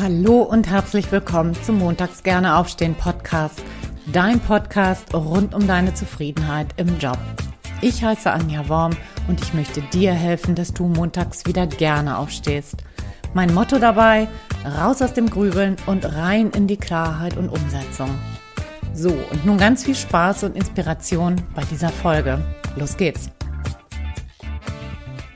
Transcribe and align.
Hallo 0.00 0.42
und 0.42 0.70
herzlich 0.70 1.10
willkommen 1.10 1.60
zum 1.64 1.78
Montags 1.78 2.22
gerne 2.22 2.54
aufstehen 2.54 2.94
Podcast. 2.94 3.60
Dein 4.12 4.38
Podcast 4.38 5.12
rund 5.12 5.56
um 5.56 5.66
deine 5.66 5.92
Zufriedenheit 5.92 6.68
im 6.76 7.00
Job. 7.00 7.18
Ich 7.80 8.04
heiße 8.04 8.30
Anja 8.30 8.68
Worm 8.68 8.92
und 9.26 9.42
ich 9.42 9.54
möchte 9.54 9.80
dir 9.80 10.12
helfen, 10.12 10.54
dass 10.54 10.72
du 10.72 10.86
montags 10.86 11.46
wieder 11.46 11.66
gerne 11.66 12.16
aufstehst. 12.16 12.76
Mein 13.34 13.52
Motto 13.52 13.80
dabei, 13.80 14.28
raus 14.64 15.02
aus 15.02 15.14
dem 15.14 15.28
Grübeln 15.28 15.74
und 15.86 16.04
rein 16.14 16.52
in 16.52 16.68
die 16.68 16.76
Klarheit 16.76 17.36
und 17.36 17.48
Umsetzung. 17.48 18.10
So, 18.94 19.10
und 19.10 19.44
nun 19.44 19.58
ganz 19.58 19.82
viel 19.82 19.96
Spaß 19.96 20.44
und 20.44 20.54
Inspiration 20.54 21.42
bei 21.56 21.64
dieser 21.64 21.88
Folge. 21.88 22.38
Los 22.76 22.96
geht's! 22.96 23.30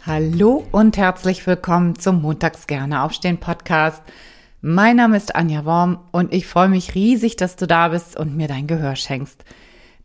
Hallo 0.07 0.65
und 0.71 0.97
herzlich 0.97 1.45
willkommen 1.49 1.99
zum 1.99 2.23
Montags 2.23 2.69
gerne 2.69 3.03
aufstehen 3.03 3.41
Podcast. 3.41 4.03
Mein 4.65 4.95
Name 4.95 5.17
ist 5.17 5.35
Anja 5.35 5.65
Worm 5.65 5.99
und 6.13 6.33
ich 6.33 6.47
freue 6.47 6.69
mich 6.69 6.95
riesig, 6.95 7.35
dass 7.35 7.57
du 7.57 7.67
da 7.67 7.89
bist 7.89 8.17
und 8.17 8.37
mir 8.37 8.47
dein 8.47 8.69
Gehör 8.69 8.95
schenkst. 8.95 9.45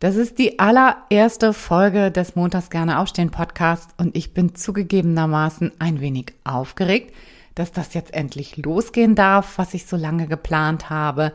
Das 0.00 0.16
ist 0.16 0.36
die 0.40 0.58
allererste 0.58 1.52
Folge 1.52 2.10
des 2.10 2.34
Montags 2.34 2.68
gerne 2.68 2.98
aufstehen 2.98 3.30
Podcast 3.30 3.90
und 3.98 4.16
ich 4.16 4.34
bin 4.34 4.56
zugegebenermaßen 4.56 5.70
ein 5.78 6.00
wenig 6.00 6.32
aufgeregt, 6.42 7.14
dass 7.54 7.70
das 7.70 7.94
jetzt 7.94 8.12
endlich 8.12 8.56
losgehen 8.56 9.14
darf, 9.14 9.58
was 9.58 9.74
ich 9.74 9.86
so 9.86 9.96
lange 9.96 10.26
geplant 10.26 10.90
habe. 10.90 11.32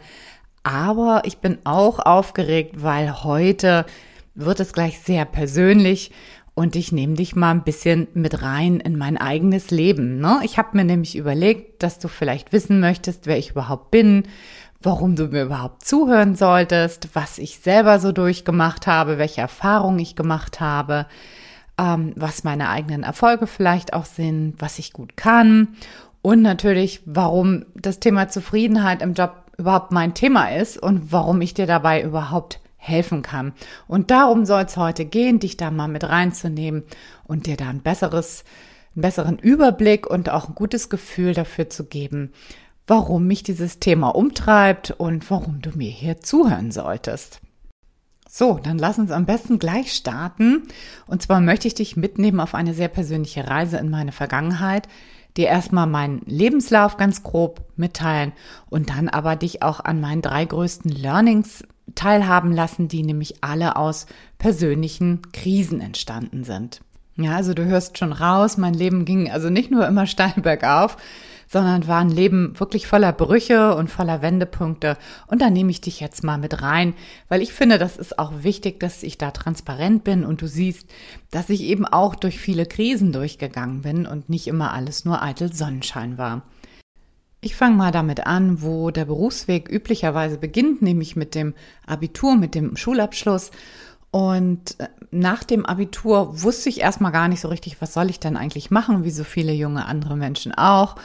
Aber 0.63 1.21
ich 1.23 1.37
bin 1.37 1.59
auch 1.63 1.99
aufgeregt, 1.99 2.83
weil 2.83 3.23
heute 3.23 3.85
wird 4.35 4.59
es 4.59 4.73
gleich 4.73 4.99
sehr 4.99 5.23
persönlich 5.23 6.11
und 6.55 6.75
ich 6.75 6.91
nehme 6.91 7.15
dich 7.15 7.35
mal 7.35 7.51
ein 7.51 7.63
bisschen 7.63 8.07
mit 8.13 8.41
rein 8.41 8.79
in 8.79 8.97
mein 8.97 9.17
eigenes 9.17 9.71
Leben. 9.71 10.19
Ne? 10.19 10.39
Ich 10.43 10.57
habe 10.57 10.77
mir 10.77 10.85
nämlich 10.85 11.15
überlegt, 11.15 11.81
dass 11.81 11.99
du 11.99 12.07
vielleicht 12.07 12.53
wissen 12.53 12.79
möchtest, 12.79 13.25
wer 13.25 13.37
ich 13.37 13.51
überhaupt 13.51 13.91
bin, 13.91 14.23
warum 14.81 15.15
du 15.15 15.27
mir 15.27 15.43
überhaupt 15.43 15.85
zuhören 15.85 16.35
solltest, 16.35 17.09
was 17.13 17.37
ich 17.37 17.59
selber 17.59 17.99
so 17.99 18.11
durchgemacht 18.11 18.85
habe, 18.85 19.17
welche 19.17 19.41
Erfahrungen 19.41 19.99
ich 19.99 20.15
gemacht 20.15 20.59
habe, 20.59 21.07
ähm, 21.77 22.13
was 22.15 22.43
meine 22.43 22.69
eigenen 22.69 23.03
Erfolge 23.03 23.47
vielleicht 23.47 23.93
auch 23.93 24.05
sind, 24.05 24.55
was 24.59 24.77
ich 24.77 24.93
gut 24.93 25.17
kann 25.17 25.69
und 26.21 26.41
natürlich, 26.41 27.01
warum 27.05 27.65
das 27.75 27.99
Thema 27.99 28.29
Zufriedenheit 28.29 29.01
im 29.01 29.13
Job 29.13 29.43
überhaupt 29.57 29.91
mein 29.91 30.13
Thema 30.13 30.55
ist 30.55 30.77
und 30.77 31.11
warum 31.11 31.41
ich 31.41 31.53
dir 31.53 31.67
dabei 31.67 32.01
überhaupt 32.01 32.59
helfen 32.83 33.21
kann. 33.21 33.53
Und 33.87 34.11
darum 34.11 34.45
soll 34.45 34.63
es 34.63 34.75
heute 34.75 35.05
gehen, 35.05 35.39
dich 35.39 35.55
da 35.55 35.71
mal 35.71 35.87
mit 35.87 36.03
reinzunehmen 36.03 36.83
und 37.23 37.47
dir 37.47 37.55
da 37.55 37.69
ein 37.69 37.81
besseres, 37.81 38.43
einen 38.95 39.01
besseren 39.01 39.39
Überblick 39.39 40.05
und 40.05 40.29
auch 40.29 40.49
ein 40.49 40.55
gutes 40.55 40.89
Gefühl 40.89 41.33
dafür 41.33 41.69
zu 41.69 41.85
geben, 41.85 42.33
warum 42.85 43.25
mich 43.25 43.41
dieses 43.41 43.79
Thema 43.79 44.09
umtreibt 44.09 44.91
und 44.91 45.29
warum 45.31 45.61
du 45.61 45.71
mir 45.77 45.89
hier 45.89 46.19
zuhören 46.19 46.71
solltest. 46.71 47.39
So, 48.29 48.59
dann 48.61 48.77
lass 48.79 48.99
uns 48.99 49.11
am 49.11 49.25
besten 49.25 49.59
gleich 49.59 49.93
starten. 49.93 50.63
Und 51.07 51.21
zwar 51.21 51.39
möchte 51.39 51.67
ich 51.67 51.75
dich 51.75 51.95
mitnehmen 51.95 52.41
auf 52.41 52.55
eine 52.55 52.73
sehr 52.73 52.89
persönliche 52.89 53.47
Reise 53.47 53.77
in 53.77 53.89
meine 53.89 54.11
Vergangenheit, 54.11 54.89
dir 55.37 55.47
erstmal 55.47 55.87
meinen 55.87 56.21
Lebenslauf 56.25 56.97
ganz 56.97 57.23
grob 57.23 57.61
mitteilen 57.75 58.33
und 58.69 58.89
dann 58.89 59.07
aber 59.07 59.35
dich 59.35 59.63
auch 59.63 59.79
an 59.79 60.01
meinen 60.01 60.21
drei 60.21 60.45
größten 60.45 60.91
Learnings 60.91 61.63
teilhaben 61.95 62.51
lassen, 62.51 62.87
die 62.87 63.03
nämlich 63.03 63.43
alle 63.43 63.75
aus 63.75 64.05
persönlichen 64.37 65.21
Krisen 65.31 65.81
entstanden 65.81 66.43
sind. 66.43 66.81
Ja, 67.15 67.35
also 67.35 67.53
du 67.53 67.65
hörst 67.65 67.97
schon 67.97 68.11
raus, 68.11 68.57
mein 68.57 68.73
Leben 68.73 69.05
ging 69.05 69.29
also 69.29 69.49
nicht 69.49 69.69
nur 69.69 69.87
immer 69.87 70.07
steil 70.07 70.33
bergauf, 70.41 70.97
sondern 71.47 71.87
war 71.87 71.99
ein 71.99 72.09
Leben 72.09 72.59
wirklich 72.59 72.87
voller 72.87 73.13
Brüche 73.13 73.75
und 73.75 73.91
voller 73.91 74.23
Wendepunkte. 74.23 74.97
Und 75.27 75.39
da 75.41 75.51
nehme 75.51 75.69
ich 75.69 75.81
dich 75.81 75.99
jetzt 75.99 76.23
mal 76.23 76.39
mit 76.39 76.63
rein, 76.63 76.95
weil 77.29 77.43
ich 77.43 77.53
finde, 77.53 77.77
das 77.77 77.97
ist 77.97 78.17
auch 78.17 78.31
wichtig, 78.41 78.79
dass 78.79 79.03
ich 79.03 79.19
da 79.19 79.29
transparent 79.29 80.03
bin 80.03 80.25
und 80.25 80.41
du 80.41 80.47
siehst, 80.47 80.89
dass 81.29 81.51
ich 81.51 81.61
eben 81.61 81.85
auch 81.85 82.15
durch 82.15 82.39
viele 82.39 82.65
Krisen 82.65 83.11
durchgegangen 83.11 83.83
bin 83.83 84.07
und 84.07 84.29
nicht 84.29 84.47
immer 84.47 84.73
alles 84.73 85.05
nur 85.05 85.21
eitel 85.21 85.53
Sonnenschein 85.53 86.17
war. 86.17 86.41
Ich 87.45 87.57
fange 87.57 87.75
mal 87.75 87.91
damit 87.91 88.25
an, 88.25 88.61
wo 88.61 88.89
der 88.89 89.03
Berufsweg 89.03 89.69
üblicherweise 89.69 90.37
beginnt, 90.37 90.81
nämlich 90.81 91.17
mit 91.17 91.35
dem 91.35 91.53
Abitur, 91.85 92.37
mit 92.37 92.55
dem 92.55 92.77
Schulabschluss. 92.77 93.51
Und 94.11 94.79
äh, 94.79 94.87
nach 95.11 95.43
dem 95.43 95.65
Abitur 95.65 96.41
wusste 96.41 96.69
ich 96.69 96.79
erstmal 96.79 97.11
gar 97.11 97.27
nicht 97.27 97.41
so 97.41 97.49
richtig, 97.49 97.81
was 97.81 97.93
soll 97.93 98.09
ich 98.09 98.21
denn 98.21 98.37
eigentlich 98.37 98.71
machen, 98.71 99.03
wie 99.03 99.11
so 99.11 99.25
viele 99.25 99.51
junge 99.51 99.85
andere 99.85 100.15
Menschen 100.15 100.53
auch. 100.53 100.95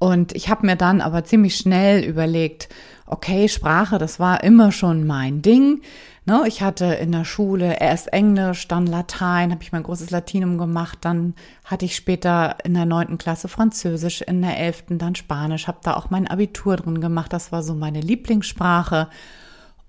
Und 0.00 0.34
ich 0.34 0.48
habe 0.48 0.66
mir 0.66 0.74
dann 0.74 1.00
aber 1.00 1.22
ziemlich 1.22 1.54
schnell 1.54 2.02
überlegt, 2.02 2.68
okay, 3.06 3.48
Sprache, 3.48 3.98
das 3.98 4.18
war 4.18 4.42
immer 4.42 4.72
schon 4.72 5.06
mein 5.06 5.40
Ding. 5.40 5.82
Ne, 6.28 6.42
ich 6.48 6.60
hatte 6.60 6.86
in 6.86 7.12
der 7.12 7.24
Schule 7.24 7.78
erst 7.78 8.12
Englisch, 8.12 8.66
dann 8.66 8.88
Latein, 8.88 9.52
habe 9.52 9.62
ich 9.62 9.70
mein 9.70 9.84
großes 9.84 10.10
Latinum 10.10 10.58
gemacht, 10.58 10.98
dann 11.02 11.34
hatte 11.64 11.84
ich 11.84 11.94
später 11.94 12.56
in 12.64 12.74
der 12.74 12.84
neunten 12.84 13.16
Klasse 13.16 13.46
Französisch, 13.46 14.22
in 14.22 14.42
der 14.42 14.58
elften 14.58 14.98
dann 14.98 15.14
Spanisch, 15.14 15.68
habe 15.68 15.78
da 15.84 15.94
auch 15.94 16.10
mein 16.10 16.26
Abitur 16.26 16.74
drin 16.78 17.00
gemacht, 17.00 17.32
das 17.32 17.52
war 17.52 17.62
so 17.62 17.74
meine 17.74 18.00
Lieblingssprache. 18.00 19.08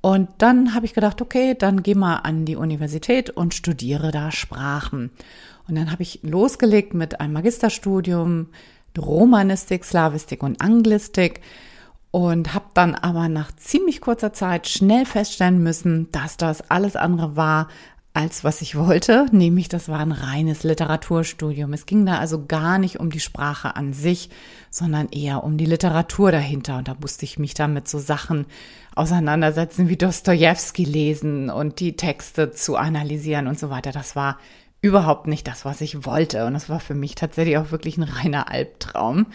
Und 0.02 0.30
dann 0.38 0.76
habe 0.76 0.86
ich 0.86 0.94
gedacht, 0.94 1.24
okay, 1.24 1.56
dann 1.58 1.82
geh 1.82 1.96
mal 1.96 2.18
an 2.18 2.46
die 2.46 2.56
Universität 2.56 3.32
und 3.32 3.56
studiere 3.56 4.12
da 4.12 4.32
Sprachen. 4.32 5.10
Und 5.68 5.74
dann 5.74 5.92
habe 5.92 6.04
ich 6.04 6.20
losgelegt 6.22 6.94
mit 6.94 7.20
einem 7.20 7.34
Magisterstudium 7.34 8.50
Romanistik, 8.96 9.84
Slavistik 9.84 10.44
und 10.44 10.62
Anglistik 10.62 11.42
und 12.12 12.54
habe 12.54 12.66
dann 12.74 12.96
aber 12.96 13.30
nach 13.30 13.52
ziemlich 13.56 14.02
kurzer 14.02 14.34
Zeit 14.34 14.68
schnell 14.68 15.06
feststellen 15.06 15.62
müssen, 15.62 16.12
dass 16.12 16.38
das 16.38 16.70
alles 16.70 16.96
andere 16.96 17.36
war 17.36 17.68
als 18.18 18.44
was 18.44 18.64
ich 18.64 18.76
wollte, 18.76 19.28
nämlich 19.32 19.70
das 19.70 19.90
war 19.90 20.00
ein 20.00 20.12
reines 20.12 20.64
Literaturstudium. 20.64 21.72
Es 21.74 21.86
ging 21.86 22.04
da 22.04 22.18
also 22.18 22.48
gar 22.48 22.80
nicht 22.80 23.00
um 23.00 23.12
die 23.12 23.20
Sprache 23.20 23.76
an 23.76 23.94
sich, 23.94 24.32
sondern 24.72 25.10
eher 25.10 25.44
um 25.44 25.60
die 25.60 25.68
Literatur 25.68 26.32
dahinter. 26.32 26.80
Und 26.80 26.88
da 26.88 26.96
musste 27.00 27.26
ich 27.26 27.38
mich 27.38 27.54
dann 27.54 27.76
mit 27.76 27.88
so 27.88 28.00
Sachen 28.00 28.48
auseinandersetzen 28.96 29.88
wie 29.88 29.98
Dostoevsky 29.98 30.84
lesen 30.84 31.52
und 31.52 31.80
die 31.80 31.96
Texte 31.96 32.50
zu 32.50 32.76
analysieren 32.76 33.46
und 33.46 33.60
so 33.60 33.70
weiter. 33.70 33.92
Das 33.92 34.16
war 34.16 34.40
überhaupt 34.82 35.28
nicht 35.28 35.48
das, 35.48 35.64
was 35.64 35.80
ich 35.82 36.04
wollte. 36.04 36.48
Und 36.48 36.56
das 36.56 36.70
war 36.70 36.80
für 36.80 36.96
mich 36.96 37.14
tatsächlich 37.14 37.60
auch 37.60 37.70
wirklich 37.70 37.98
ein 37.98 38.04
reiner 38.04 38.50
Albtraum. 38.50 39.28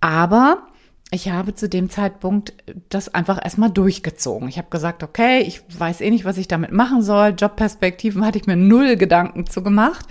Aber 0.00 0.66
ich 1.10 1.30
habe 1.30 1.54
zu 1.54 1.68
dem 1.68 1.88
Zeitpunkt 1.88 2.52
das 2.88 3.14
einfach 3.14 3.42
erstmal 3.42 3.70
durchgezogen. 3.70 4.48
Ich 4.48 4.58
habe 4.58 4.68
gesagt, 4.70 5.02
okay, 5.02 5.40
ich 5.40 5.62
weiß 5.78 6.00
eh 6.00 6.10
nicht, 6.10 6.24
was 6.24 6.36
ich 6.36 6.48
damit 6.48 6.72
machen 6.72 7.02
soll. 7.02 7.34
Jobperspektiven 7.38 8.24
hatte 8.24 8.38
ich 8.38 8.46
mir 8.46 8.56
null 8.56 8.96
Gedanken 8.96 9.46
zu 9.46 9.62
gemacht 9.62 10.06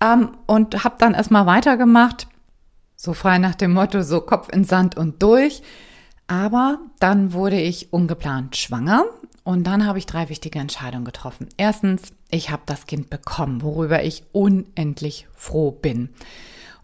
ähm, 0.00 0.30
und 0.46 0.84
habe 0.84 0.96
dann 0.98 1.14
erstmal 1.14 1.46
weitergemacht, 1.46 2.28
so 2.94 3.12
frei 3.12 3.38
nach 3.38 3.54
dem 3.56 3.72
Motto, 3.72 4.02
so 4.02 4.20
Kopf 4.20 4.48
in 4.52 4.64
Sand 4.64 4.96
und 4.96 5.22
durch. 5.22 5.62
Aber 6.28 6.78
dann 7.00 7.32
wurde 7.32 7.60
ich 7.60 7.92
ungeplant 7.92 8.56
schwanger 8.56 9.04
und 9.42 9.66
dann 9.66 9.84
habe 9.84 9.98
ich 9.98 10.06
drei 10.06 10.28
wichtige 10.28 10.60
Entscheidungen 10.60 11.04
getroffen. 11.04 11.48
Erstens, 11.56 12.12
ich 12.30 12.50
habe 12.50 12.62
das 12.66 12.86
Kind 12.86 13.10
bekommen, 13.10 13.62
worüber 13.62 14.04
ich 14.04 14.22
unendlich 14.30 15.26
froh 15.34 15.72
bin. 15.72 16.10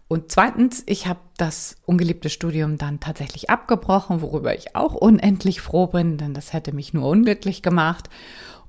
Und 0.07 0.31
zweitens, 0.31 0.83
ich 0.85 1.07
habe 1.07 1.19
das 1.37 1.75
ungeliebte 1.85 2.29
Studium 2.29 2.77
dann 2.77 2.99
tatsächlich 2.99 3.49
abgebrochen, 3.49 4.21
worüber 4.21 4.55
ich 4.55 4.75
auch 4.75 4.93
unendlich 4.93 5.59
froh 5.59 5.87
bin, 5.87 6.17
denn 6.17 6.33
das 6.33 6.53
hätte 6.53 6.73
mich 6.73 6.93
nur 6.93 7.07
unglücklich 7.09 7.61
gemacht. 7.61 8.09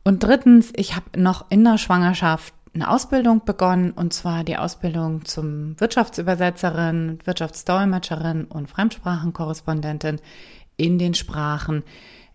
Und 0.03 0.23
drittens, 0.23 0.73
ich 0.75 0.97
habe 0.97 1.21
noch 1.21 1.47
in 1.51 1.63
der 1.63 1.79
Schwangerschaft 1.79 2.55
eine 2.75 2.91
Ausbildung 2.91 3.45
begonnen, 3.45 3.93
und 3.93 4.13
zwar 4.13 4.43
die 4.45 4.57
Ausbildung 4.57 5.25
zum 5.25 5.79
Wirtschaftsübersetzerin, 5.81 7.19
Wirtschaftsdolmetscherin 7.25 8.45
und 8.45 8.69
Fremdsprachenkorrespondentin 8.69 10.21
in 10.77 10.99
den 10.99 11.15
Sprachen 11.15 11.85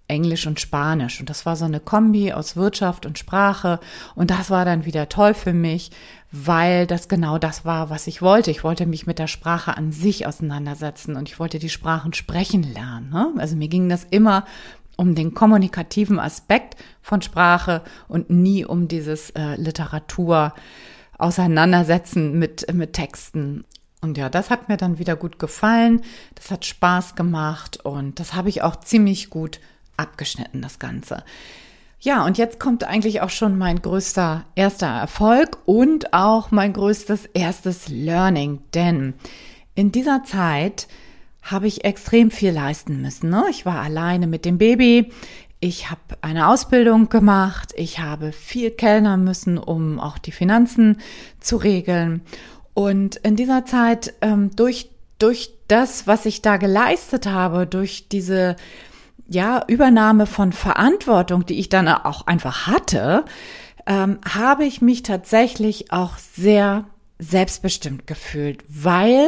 Englisch 0.07 0.47
und 0.47 0.59
Spanisch. 0.59 1.19
Und 1.19 1.29
das 1.29 1.45
war 1.45 1.55
so 1.55 1.65
eine 1.65 1.79
Kombi 1.79 2.33
aus 2.33 2.55
Wirtschaft 2.55 3.05
und 3.05 3.17
Sprache. 3.17 3.79
Und 4.15 4.31
das 4.31 4.49
war 4.49 4.65
dann 4.65 4.85
wieder 4.85 5.09
toll 5.09 5.33
für 5.33 5.53
mich, 5.53 5.91
weil 6.31 6.87
das 6.87 7.07
genau 7.07 7.37
das 7.37 7.65
war, 7.65 7.89
was 7.89 8.07
ich 8.07 8.21
wollte. 8.21 8.51
Ich 8.51 8.63
wollte 8.63 8.85
mich 8.85 9.07
mit 9.07 9.19
der 9.19 9.27
Sprache 9.27 9.77
an 9.77 9.91
sich 9.91 10.27
auseinandersetzen 10.27 11.15
und 11.15 11.29
ich 11.29 11.39
wollte 11.39 11.59
die 11.59 11.69
Sprachen 11.69 12.13
sprechen 12.13 12.63
lernen. 12.63 13.09
Ne? 13.09 13.33
Also 13.37 13.55
mir 13.55 13.69
ging 13.69 13.89
das 13.89 14.05
immer 14.09 14.45
um 14.95 15.15
den 15.15 15.33
kommunikativen 15.33 16.19
Aspekt 16.19 16.75
von 17.01 17.21
Sprache 17.21 17.81
und 18.07 18.29
nie 18.29 18.65
um 18.65 18.87
dieses 18.87 19.31
äh, 19.31 19.55
Literatur 19.55 20.53
auseinandersetzen 21.17 22.37
mit, 22.37 22.71
mit 22.73 22.93
Texten. 22.93 23.65
Und 24.01 24.17
ja, 24.17 24.29
das 24.29 24.49
hat 24.49 24.67
mir 24.67 24.77
dann 24.77 24.99
wieder 24.99 25.15
gut 25.15 25.39
gefallen. 25.39 26.01
Das 26.35 26.51
hat 26.51 26.65
Spaß 26.65 27.15
gemacht 27.15 27.79
und 27.85 28.19
das 28.19 28.33
habe 28.33 28.49
ich 28.49 28.61
auch 28.61 28.75
ziemlich 28.75 29.29
gut 29.29 29.59
abgeschnitten, 30.03 30.61
das 30.61 30.79
Ganze. 30.79 31.23
Ja, 31.99 32.25
und 32.25 32.37
jetzt 32.37 32.59
kommt 32.59 32.83
eigentlich 32.83 33.21
auch 33.21 33.29
schon 33.29 33.57
mein 33.57 33.81
größter 33.81 34.45
erster 34.55 34.87
Erfolg 34.87 35.57
und 35.65 36.13
auch 36.13 36.51
mein 36.51 36.73
größtes 36.73 37.27
erstes 37.27 37.87
Learning, 37.87 38.59
denn 38.73 39.13
in 39.73 39.91
dieser 39.91 40.23
Zeit 40.23 40.87
habe 41.41 41.67
ich 41.67 41.83
extrem 41.83 42.29
viel 42.29 42.51
leisten 42.51 43.01
müssen. 43.01 43.29
Ne? 43.29 43.45
Ich 43.49 43.65
war 43.65 43.81
alleine 43.81 44.27
mit 44.27 44.45
dem 44.45 44.57
Baby. 44.57 45.11
Ich 45.59 45.89
habe 45.89 46.01
eine 46.21 46.47
Ausbildung 46.47 47.09
gemacht. 47.09 47.73
Ich 47.75 47.99
habe 47.99 48.31
viel 48.31 48.71
kellnern 48.71 49.23
müssen, 49.23 49.57
um 49.57 49.99
auch 49.99 50.17
die 50.17 50.31
Finanzen 50.31 50.97
zu 51.39 51.57
regeln. 51.57 52.21
Und 52.73 53.17
in 53.17 53.35
dieser 53.35 53.65
Zeit 53.65 54.13
ähm, 54.21 54.51
durch 54.55 54.89
durch 55.19 55.53
das, 55.69 56.05
was 56.05 56.25
ich 56.25 56.41
da 56.41 56.57
geleistet 56.57 57.27
habe, 57.27 57.65
durch 57.65 58.09
diese 58.09 58.57
ja 59.27 59.63
Übernahme 59.67 60.25
von 60.25 60.51
Verantwortung, 60.53 61.45
die 61.45 61.59
ich 61.59 61.69
dann 61.69 61.87
auch 61.87 62.27
einfach 62.27 62.67
hatte, 62.67 63.25
ähm, 63.85 64.19
habe 64.27 64.65
ich 64.65 64.81
mich 64.81 65.03
tatsächlich 65.03 65.91
auch 65.91 66.17
sehr 66.17 66.85
selbstbestimmt 67.19 68.07
gefühlt, 68.07 68.63
weil 68.67 69.27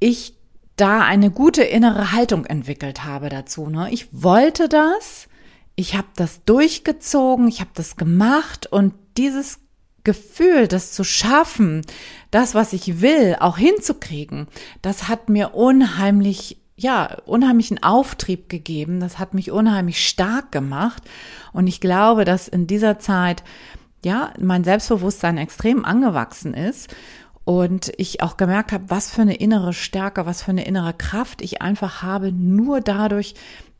ich 0.00 0.34
da 0.76 1.00
eine 1.02 1.30
gute 1.30 1.62
innere 1.62 2.12
Haltung 2.12 2.46
entwickelt 2.46 3.04
habe 3.04 3.28
dazu. 3.28 3.68
Ne? 3.68 3.88
Ich 3.90 4.08
wollte 4.10 4.68
das, 4.68 5.28
ich 5.76 5.96
habe 5.96 6.08
das 6.16 6.44
durchgezogen, 6.44 7.48
ich 7.48 7.60
habe 7.60 7.70
das 7.74 7.96
gemacht 7.96 8.66
und 8.66 8.94
dieses 9.16 9.60
Gefühl, 10.02 10.68
das 10.68 10.92
zu 10.92 11.02
schaffen, 11.04 11.82
das, 12.30 12.54
was 12.54 12.72
ich 12.72 13.00
will, 13.00 13.36
auch 13.40 13.56
hinzukriegen, 13.56 14.48
das 14.82 15.08
hat 15.08 15.28
mir 15.28 15.54
unheimlich, 15.54 16.58
ja, 16.76 17.18
unheimlichen 17.26 17.82
Auftrieb 17.82 18.48
gegeben. 18.48 19.00
Das 19.00 19.18
hat 19.18 19.34
mich 19.34 19.50
unheimlich 19.50 20.06
stark 20.06 20.52
gemacht. 20.52 21.02
Und 21.52 21.66
ich 21.66 21.80
glaube, 21.80 22.24
dass 22.24 22.48
in 22.48 22.66
dieser 22.66 22.98
Zeit, 22.98 23.44
ja, 24.04 24.32
mein 24.40 24.64
Selbstbewusstsein 24.64 25.38
extrem 25.38 25.84
angewachsen 25.84 26.54
ist 26.54 26.94
und 27.44 27.92
ich 27.96 28.22
auch 28.22 28.36
gemerkt 28.36 28.72
habe, 28.72 28.84
was 28.88 29.10
für 29.10 29.22
eine 29.22 29.36
innere 29.36 29.72
Stärke, 29.72 30.26
was 30.26 30.42
für 30.42 30.50
eine 30.50 30.64
innere 30.64 30.94
Kraft 30.94 31.42
ich 31.42 31.62
einfach 31.62 32.02
habe, 32.02 32.32
nur 32.32 32.80
dadurch, 32.80 33.34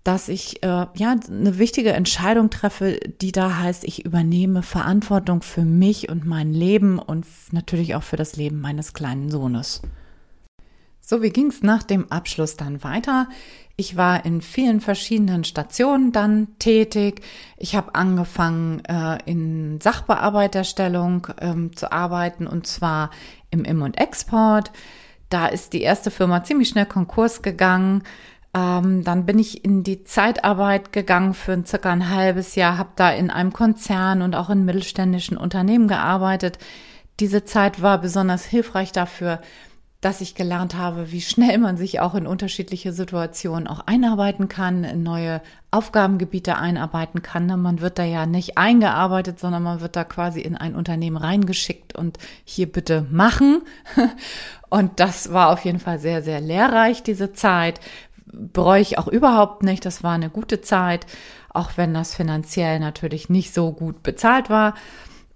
dass 0.04 0.28
ich 0.28 0.62
äh, 0.62 0.86
ja 0.94 1.16
eine 1.28 1.58
wichtige 1.58 1.92
Entscheidung 1.92 2.50
treffe, 2.50 3.00
die 3.22 3.32
da 3.32 3.58
heißt, 3.58 3.84
ich 3.84 4.04
übernehme 4.04 4.62
Verantwortung 4.62 5.42
für 5.42 5.64
mich 5.64 6.10
und 6.10 6.26
mein 6.26 6.52
Leben 6.52 6.98
und 6.98 7.26
natürlich 7.52 7.94
auch 7.94 8.02
für 8.02 8.16
das 8.16 8.36
Leben 8.36 8.60
meines 8.60 8.92
kleinen 8.92 9.30
Sohnes. 9.30 9.80
So, 11.06 11.20
wie 11.20 11.28
ging 11.28 11.48
es 11.48 11.62
nach 11.62 11.82
dem 11.82 12.10
Abschluss 12.10 12.56
dann 12.56 12.82
weiter? 12.82 13.28
Ich 13.76 13.96
war 13.98 14.24
in 14.24 14.40
vielen 14.40 14.80
verschiedenen 14.80 15.44
Stationen 15.44 16.12
dann 16.12 16.48
tätig. 16.58 17.20
Ich 17.58 17.76
habe 17.76 17.94
angefangen, 17.94 18.82
äh, 18.86 19.18
in 19.26 19.80
Sachbearbeiterstellung 19.82 21.26
ähm, 21.42 21.76
zu 21.76 21.92
arbeiten 21.92 22.46
und 22.46 22.66
zwar 22.66 23.10
im 23.50 23.64
Im- 23.66 23.82
und 23.82 23.98
Export. 23.98 24.72
Da 25.28 25.46
ist 25.46 25.74
die 25.74 25.82
erste 25.82 26.10
Firma 26.10 26.42
ziemlich 26.42 26.70
schnell 26.70 26.86
Konkurs 26.86 27.42
gegangen. 27.42 28.04
Ähm, 28.54 29.04
dann 29.04 29.26
bin 29.26 29.38
ich 29.38 29.62
in 29.62 29.82
die 29.82 30.04
Zeitarbeit 30.04 30.90
gegangen 30.92 31.34
für 31.34 31.62
circa 31.66 31.92
ein 31.92 32.08
halbes 32.08 32.54
Jahr, 32.54 32.78
habe 32.78 32.92
da 32.96 33.10
in 33.10 33.28
einem 33.30 33.52
Konzern 33.52 34.22
und 34.22 34.34
auch 34.34 34.48
in 34.48 34.64
mittelständischen 34.64 35.36
Unternehmen 35.36 35.86
gearbeitet. 35.86 36.58
Diese 37.20 37.44
Zeit 37.44 37.82
war 37.82 38.00
besonders 38.00 38.46
hilfreich 38.46 38.90
dafür, 38.92 39.40
dass 40.04 40.20
ich 40.20 40.34
gelernt 40.34 40.74
habe, 40.74 41.12
wie 41.12 41.22
schnell 41.22 41.56
man 41.56 41.78
sich 41.78 42.00
auch 42.00 42.14
in 42.14 42.26
unterschiedliche 42.26 42.92
Situationen 42.92 43.66
auch 43.66 43.80
einarbeiten 43.86 44.48
kann, 44.48 44.84
in 44.84 45.02
neue 45.02 45.40
Aufgabengebiete 45.70 46.56
einarbeiten 46.58 47.22
kann. 47.22 47.46
Man 47.46 47.80
wird 47.80 47.98
da 47.98 48.04
ja 48.04 48.26
nicht 48.26 48.58
eingearbeitet, 48.58 49.40
sondern 49.40 49.62
man 49.62 49.80
wird 49.80 49.96
da 49.96 50.04
quasi 50.04 50.42
in 50.42 50.58
ein 50.58 50.74
Unternehmen 50.74 51.16
reingeschickt 51.16 51.96
und 51.96 52.18
hier 52.44 52.70
bitte 52.70 53.06
machen. 53.10 53.62
Und 54.68 54.98
das 54.98 55.32
war 55.32 55.50
auf 55.50 55.64
jeden 55.64 55.78
Fall 55.78 56.00
sehr, 56.00 56.20
sehr 56.20 56.40
lehrreich, 56.40 57.04
diese 57.04 57.32
Zeit, 57.32 57.78
bereue 58.26 58.80
ich 58.80 58.98
auch 58.98 59.06
überhaupt 59.06 59.62
nicht. 59.62 59.86
Das 59.86 60.02
war 60.02 60.12
eine 60.12 60.30
gute 60.30 60.60
Zeit, 60.60 61.06
auch 61.48 61.76
wenn 61.76 61.94
das 61.94 62.16
finanziell 62.16 62.80
natürlich 62.80 63.28
nicht 63.28 63.54
so 63.54 63.70
gut 63.70 64.02
bezahlt 64.02 64.50
war. 64.50 64.74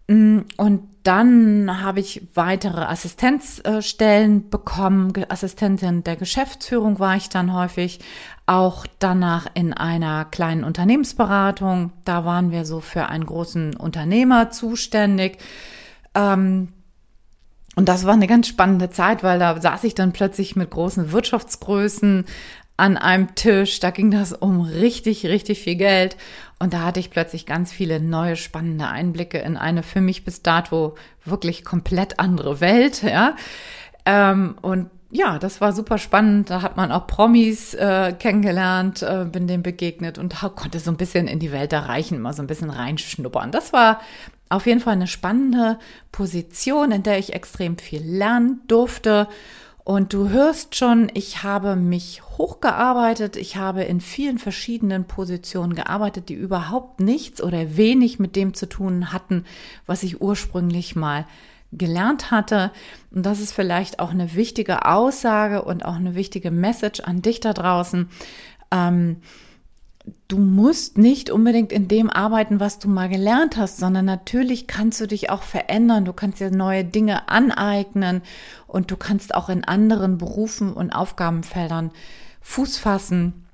Mm, 0.09 0.41
und 0.57 0.83
dann 1.05 1.83
habe 1.83 2.01
ich 2.01 2.23
weitere 2.35 2.83
Assistenzstellen 2.83 4.51
bekommen. 4.51 5.13
Assistentin 5.29 6.05
der 6.05 6.17
Geschäftsführung 6.17 6.99
war 6.99 7.17
ich 7.17 7.29
dann 7.29 7.55
häufig. 7.55 8.01
Auch 8.47 8.87
danach 8.99 9.47
in 9.55 9.73
einer 9.73 10.25
kleinen 10.25 10.65
Unternehmensberatung. 10.65 11.93
Da 12.05 12.25
waren 12.25 12.51
wir 12.51 12.65
so 12.65 12.81
für 12.81 13.07
einen 13.07 13.27
großen 13.27 13.77
Unternehmer 13.77 14.51
zuständig. 14.51 15.39
Ähm, 16.15 16.69
und 17.77 17.89
das 17.89 18.05
war 18.05 18.15
eine 18.15 18.27
ganz 18.27 18.49
spannende 18.49 18.91
Zeit, 18.91 19.23
weil 19.23 19.39
da 19.39 19.61
saß 19.61 19.85
ich 19.85 19.95
dann 19.95 20.13
plötzlich 20.13 20.57
mit 20.57 20.71
großen 20.71 21.13
Wirtschaftsgrößen 21.13 22.25
an 22.77 22.97
einem 22.97 23.35
Tisch. 23.35 23.81
Da 23.81 23.91
ging 23.91 24.11
das 24.11 24.33
um 24.33 24.63
richtig, 24.63 25.27
richtig 25.27 25.61
viel 25.61 25.77
Geld. 25.77 26.17
Und 26.59 26.73
da 26.73 26.83
hatte 26.83 27.01
ich 27.01 27.11
plötzlich 27.11 27.47
ganz 27.47 27.73
viele 27.73 28.01
neue 28.01 28.37
spannende 28.37 28.89
Einblicke 28.89 29.39
in 29.39 29.57
eine 29.57 29.83
für 29.83 30.01
mich 30.01 30.25
bis 30.25 30.43
dato 30.43 30.97
wirklich 31.25 31.65
komplett 31.65 32.19
andere 32.19 32.61
Welt. 32.61 33.03
Ja. 33.03 33.37
Ähm, 34.05 34.57
und 34.61 34.91
ja, 35.11 35.39
das 35.39 35.61
war 35.61 35.73
super 35.73 35.99
spannend. 35.99 36.51
Da 36.51 36.63
hat 36.63 36.77
man 36.77 36.93
auch 36.93 37.07
Promis 37.07 37.75
äh, 37.75 38.13
kennengelernt, 38.19 39.03
äh, 39.03 39.25
bin 39.25 39.47
dem 39.47 39.63
begegnet 39.63 40.19
und 40.19 40.35
konnte 40.57 40.81
so 40.81 40.91
ein 40.91 40.97
bisschen 40.97 41.29
in 41.29 41.39
die 41.39 41.53
Welt 41.53 41.73
erreichen, 41.73 42.21
mal 42.21 42.35
so 42.35 42.43
ein 42.43 42.47
bisschen 42.47 42.71
reinschnuppern. 42.71 43.51
Das 43.51 43.73
war 43.73 44.01
auf 44.51 44.67
jeden 44.67 44.81
Fall 44.81 44.95
eine 44.95 45.07
spannende 45.07 45.79
Position, 46.13 46.91
in 46.91 47.03
der 47.03 47.19
ich 47.19 47.33
extrem 47.33 47.79
viel 47.79 48.03
lernen 48.03 48.61
durfte 48.67 49.29
und 49.89 50.13
du 50.13 50.29
hörst 50.29 50.77
schon, 50.77 51.11
ich 51.15 51.45
habe 51.45 51.75
mich 51.75 52.21
hochgearbeitet. 52.37 53.37
Ich 53.37 53.57
habe 53.57 53.85
in 53.85 54.03
vielen 54.03 54.37
verschiedenen 54.37 55.07
Positionen 55.07 55.75
gearbeitet, 55.75 56.29
die 56.29 56.35
überhaupt 56.35 57.01
nichts 57.01 57.43
oder 57.43 57.79
wenig 57.79 58.19
mit 58.19 58.37
dem 58.37 58.53
zu 58.53 58.69
tun 58.69 59.15
hatten, 59.15 59.47
was 59.87 60.03
ich 60.03 60.21
ursprünglich 60.21 60.95
mal 60.95 61.25
gelernt 61.73 62.31
hatte. 62.31 62.71
Und 63.13 63.25
das 63.25 63.41
ist 63.41 63.53
vielleicht 63.55 63.99
auch 63.99 64.11
eine 64.11 64.35
wichtige 64.35 64.85
Aussage 64.85 65.63
und 65.63 65.87
auch 65.87 65.97
eine 65.97 66.15
wichtige 66.15 66.51
Message 66.51 67.01
an 67.01 67.23
dich 67.23 67.41
da 67.41 67.55
draußen. 67.55 68.11
Ähm, 68.71 69.23
du 70.29 70.39
musst 70.39 70.99
nicht 70.99 71.31
unbedingt 71.31 71.73
in 71.73 71.89
dem 71.89 72.11
arbeiten, 72.11 72.61
was 72.61 72.79
du 72.79 72.89
mal 72.89 73.09
gelernt 73.09 73.57
hast, 73.57 73.79
sondern 73.79 74.05
natürlich 74.05 74.67
kannst 74.67 75.01
du 75.01 75.07
dich 75.07 75.31
auch 75.31 75.43
verändern. 75.43 76.05
Du 76.05 76.13
kannst 76.13 76.41
dir 76.41 76.51
neue 76.51 76.85
Dinge 76.85 77.29
aneignen 77.29 78.23
und 78.67 78.91
du 78.91 78.97
kannst 78.97 79.35
auch 79.35 79.49
in 79.49 79.65
anderen 79.65 80.19
Berufen 80.19 80.73
und 80.73 80.91
Aufgabenfeldern 80.91 81.91
Fuß 82.41 82.79
fassen, 82.79 83.47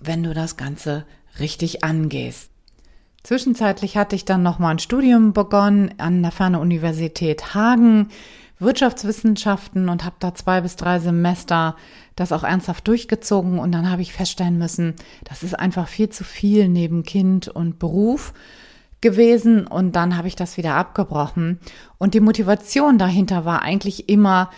wenn 0.00 0.22
du 0.22 0.34
das 0.34 0.56
Ganze 0.56 1.04
richtig 1.38 1.84
angehst. 1.84 2.50
Zwischenzeitlich 3.22 3.96
hatte 3.96 4.16
ich 4.16 4.26
dann 4.26 4.42
noch 4.42 4.58
mal 4.58 4.70
ein 4.70 4.78
Studium 4.78 5.32
begonnen 5.32 5.94
an 5.98 6.22
der 6.22 6.30
Ferne-Universität 6.30 7.54
Hagen, 7.54 8.10
Wirtschaftswissenschaften 8.58 9.88
und 9.88 10.04
habe 10.04 10.16
da 10.20 10.34
zwei 10.34 10.60
bis 10.60 10.76
drei 10.76 10.98
Semester 10.98 11.76
das 12.16 12.32
auch 12.32 12.44
ernsthaft 12.44 12.86
durchgezogen. 12.86 13.58
Und 13.58 13.72
dann 13.72 13.90
habe 13.90 14.02
ich 14.02 14.12
feststellen 14.12 14.58
müssen, 14.58 14.94
das 15.24 15.42
ist 15.42 15.58
einfach 15.58 15.88
viel 15.88 16.08
zu 16.08 16.24
viel 16.24 16.68
neben 16.68 17.02
Kind 17.02 17.48
und 17.48 17.78
Beruf 17.78 18.32
gewesen. 19.00 19.66
Und 19.66 19.96
dann 19.96 20.16
habe 20.16 20.28
ich 20.28 20.36
das 20.36 20.56
wieder 20.56 20.74
abgebrochen. 20.74 21.58
Und 21.98 22.14
die 22.14 22.20
Motivation 22.20 22.98
dahinter 22.98 23.44
war 23.44 23.62
eigentlich 23.62 24.08
immer 24.08 24.50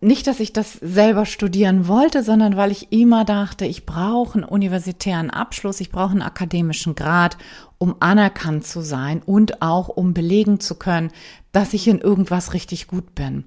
nicht, 0.00 0.26
dass 0.26 0.40
ich 0.40 0.52
das 0.52 0.74
selber 0.74 1.26
studieren 1.26 1.88
wollte, 1.88 2.22
sondern 2.22 2.56
weil 2.56 2.70
ich 2.70 2.92
immer 2.92 3.24
dachte, 3.24 3.64
ich 3.64 3.84
brauche 3.84 4.34
einen 4.34 4.44
universitären 4.44 5.30
Abschluss, 5.30 5.80
ich 5.80 5.90
brauche 5.90 6.12
einen 6.12 6.22
akademischen 6.22 6.94
Grad, 6.94 7.36
um 7.78 7.96
anerkannt 8.00 8.66
zu 8.66 8.80
sein 8.80 9.22
und 9.24 9.60
auch 9.62 9.88
um 9.88 10.14
belegen 10.14 10.60
zu 10.60 10.76
können, 10.76 11.10
dass 11.52 11.74
ich 11.74 11.88
in 11.88 11.98
irgendwas 11.98 12.54
richtig 12.54 12.86
gut 12.86 13.14
bin 13.14 13.44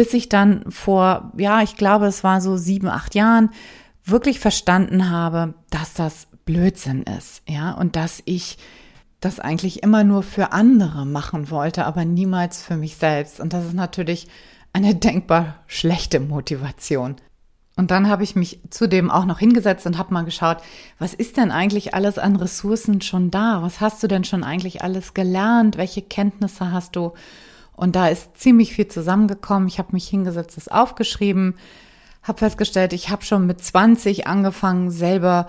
bis 0.00 0.14
ich 0.14 0.30
dann 0.30 0.64
vor, 0.70 1.30
ja, 1.36 1.60
ich 1.60 1.76
glaube, 1.76 2.06
es 2.06 2.24
war 2.24 2.40
so 2.40 2.56
sieben, 2.56 2.88
acht 2.88 3.14
Jahren, 3.14 3.50
wirklich 4.02 4.40
verstanden 4.40 5.10
habe, 5.10 5.52
dass 5.68 5.92
das 5.92 6.26
Blödsinn 6.46 7.02
ist, 7.02 7.42
ja, 7.46 7.72
und 7.72 7.96
dass 7.96 8.22
ich 8.24 8.56
das 9.20 9.40
eigentlich 9.40 9.82
immer 9.82 10.02
nur 10.02 10.22
für 10.22 10.52
andere 10.52 11.04
machen 11.04 11.50
wollte, 11.50 11.84
aber 11.84 12.06
niemals 12.06 12.62
für 12.62 12.78
mich 12.78 12.96
selbst. 12.96 13.40
Und 13.40 13.52
das 13.52 13.66
ist 13.66 13.74
natürlich 13.74 14.28
eine 14.72 14.94
denkbar 14.94 15.56
schlechte 15.66 16.20
Motivation. 16.20 17.16
Und 17.76 17.90
dann 17.90 18.08
habe 18.08 18.24
ich 18.24 18.36
mich 18.36 18.60
zudem 18.68 19.10
auch 19.10 19.24
noch 19.24 19.38
hingesetzt 19.38 19.86
und 19.86 19.96
habe 19.96 20.12
mal 20.12 20.24
geschaut, 20.24 20.58
was 20.98 21.14
ist 21.14 21.36
denn 21.36 21.50
eigentlich 21.50 21.94
alles 21.94 22.18
an 22.18 22.36
Ressourcen 22.36 23.00
schon 23.00 23.30
da? 23.30 23.62
Was 23.62 23.80
hast 23.80 24.02
du 24.02 24.06
denn 24.06 24.24
schon 24.24 24.44
eigentlich 24.44 24.82
alles 24.82 25.14
gelernt? 25.14 25.78
Welche 25.78 26.02
Kenntnisse 26.02 26.72
hast 26.72 26.94
du? 26.94 27.14
Und 27.72 27.96
da 27.96 28.08
ist 28.08 28.36
ziemlich 28.36 28.74
viel 28.74 28.88
zusammengekommen. 28.88 29.66
Ich 29.66 29.78
habe 29.78 29.92
mich 29.92 30.06
hingesetzt, 30.06 30.58
das 30.58 30.68
aufgeschrieben, 30.68 31.54
habe 32.22 32.38
festgestellt, 32.38 32.92
ich 32.92 33.08
habe 33.08 33.24
schon 33.24 33.46
mit 33.46 33.64
20 33.64 34.26
angefangen, 34.26 34.90
selber 34.90 35.46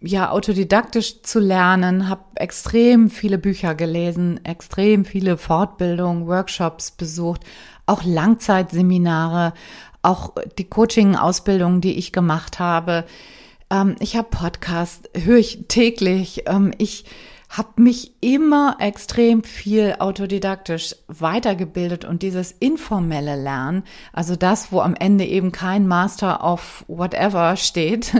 ja 0.00 0.30
autodidaktisch 0.30 1.22
zu 1.22 1.40
lernen, 1.40 2.08
habe 2.08 2.22
extrem 2.36 3.10
viele 3.10 3.38
Bücher 3.38 3.74
gelesen, 3.74 4.44
extrem 4.44 5.04
viele 5.04 5.36
Fortbildungen, 5.36 6.26
Workshops 6.26 6.92
besucht, 6.92 7.44
auch 7.90 8.04
Langzeitseminare, 8.04 9.52
auch 10.02 10.32
die 10.58 10.64
Coaching-Ausbildung, 10.64 11.80
die 11.80 11.98
ich 11.98 12.12
gemacht 12.12 12.58
habe. 12.58 13.04
Ähm, 13.70 13.96
ich 14.00 14.16
habe 14.16 14.28
Podcast, 14.30 15.10
höre 15.14 15.38
ich 15.38 15.64
täglich. 15.68 16.44
Ähm, 16.46 16.72
ich 16.78 17.04
habe 17.50 17.82
mich 17.82 18.12
immer 18.20 18.76
extrem 18.78 19.42
viel 19.42 19.96
autodidaktisch 19.98 20.94
weitergebildet 21.08 22.04
und 22.04 22.22
dieses 22.22 22.52
informelle 22.52 23.34
Lernen, 23.34 23.82
also 24.12 24.36
das, 24.36 24.70
wo 24.70 24.80
am 24.80 24.94
Ende 24.94 25.24
eben 25.24 25.50
kein 25.50 25.88
Master 25.88 26.44
of 26.44 26.84
whatever 26.86 27.56
steht, 27.56 28.12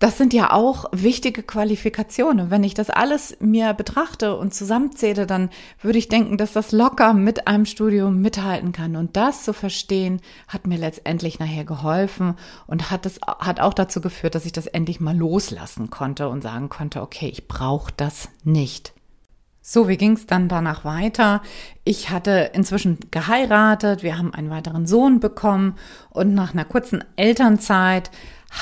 das 0.00 0.18
sind 0.18 0.34
ja 0.34 0.52
auch 0.52 0.86
wichtige 0.92 1.42
Qualifikationen. 1.42 2.50
Wenn 2.50 2.64
ich 2.64 2.74
das 2.74 2.90
alles 2.90 3.36
mir 3.40 3.72
betrachte 3.74 4.36
und 4.36 4.52
zusammenzähle, 4.52 5.26
dann 5.26 5.50
würde 5.80 5.98
ich 5.98 6.08
denken, 6.08 6.36
dass 6.36 6.52
das 6.52 6.72
locker 6.72 7.14
mit 7.14 7.46
einem 7.46 7.64
Studium 7.64 8.20
mithalten 8.20 8.72
kann. 8.72 8.96
Und 8.96 9.16
das 9.16 9.44
zu 9.44 9.52
verstehen, 9.52 10.20
hat 10.48 10.66
mir 10.66 10.78
letztendlich 10.78 11.38
nachher 11.38 11.64
geholfen 11.64 12.34
und 12.66 12.90
hat 12.90 13.06
es 13.06 13.20
hat 13.22 13.60
auch 13.60 13.74
dazu 13.74 14.00
geführt, 14.00 14.34
dass 14.34 14.46
ich 14.46 14.52
das 14.52 14.66
endlich 14.66 15.00
mal 15.00 15.16
loslassen 15.16 15.90
konnte 15.90 16.28
und 16.28 16.42
sagen 16.42 16.68
konnte, 16.68 17.00
okay, 17.00 17.28
ich 17.28 17.46
brauche 17.46 17.92
das 17.96 18.28
nicht. 18.42 18.92
So, 19.66 19.88
wie 19.88 19.96
ging 19.96 20.12
es 20.12 20.26
dann 20.26 20.50
danach 20.50 20.84
weiter? 20.84 21.40
Ich 21.84 22.10
hatte 22.10 22.50
inzwischen 22.52 22.98
geheiratet, 23.10 24.02
wir 24.02 24.18
haben 24.18 24.34
einen 24.34 24.50
weiteren 24.50 24.86
Sohn 24.86 25.20
bekommen 25.20 25.76
und 26.10 26.34
nach 26.34 26.52
einer 26.52 26.66
kurzen 26.66 27.02
Elternzeit 27.16 28.10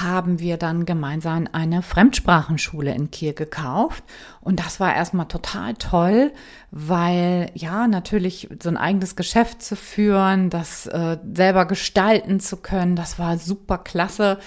haben 0.01 0.41
wir 0.41 0.57
dann 0.57 0.87
gemeinsam 0.87 1.47
eine 1.53 1.83
Fremdsprachenschule 1.83 2.95
in 2.95 3.11
Kiel 3.11 3.35
gekauft. 3.35 4.03
Und 4.41 4.59
das 4.59 4.81
war 4.81 4.95
erstmal 4.95 5.29
total 5.29 5.75
toll, 5.75 6.33
weil 6.71 7.51
ja, 7.55 7.87
natürlich 7.87 8.49
so 8.63 8.71
ein 8.71 8.79
eigenes 8.79 9.17
Geschäft 9.17 9.63
zu 9.63 9.77
führen, 9.77 10.49
das 10.49 10.87
äh, 10.87 11.19
selber 11.35 11.67
gestalten 11.67 12.41
zu 12.41 12.57
können, 12.57 12.97
das 12.97 13.19
war 13.19 13.37
super 13.37 13.79
klasse. 13.79 14.39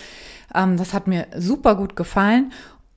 Ähm, 0.53 0.77
das 0.77 0.93
hat 0.93 1.05
mir 1.05 1.27
super 1.37 1.75
gut 1.75 1.95
gefallen. 1.95 2.51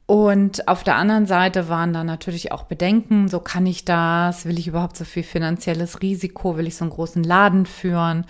Und 0.06 0.68
auf 0.68 0.84
der 0.84 0.96
anderen 0.96 1.26
Seite 1.26 1.68
waren 1.68 1.92
da 1.92 2.02
natürlich 2.02 2.50
auch 2.50 2.62
Bedenken, 2.62 3.28
so 3.28 3.40
kann 3.40 3.66
ich 3.66 3.84
das, 3.84 4.46
will 4.46 4.58
ich 4.58 4.68
überhaupt 4.68 4.96
so 4.96 5.04
viel 5.04 5.22
finanzielles 5.22 6.00
Risiko, 6.00 6.56
will 6.56 6.66
ich 6.66 6.76
so 6.76 6.86
einen 6.86 6.92
großen 6.92 7.22
Laden 7.22 7.66
führen? 7.66 8.24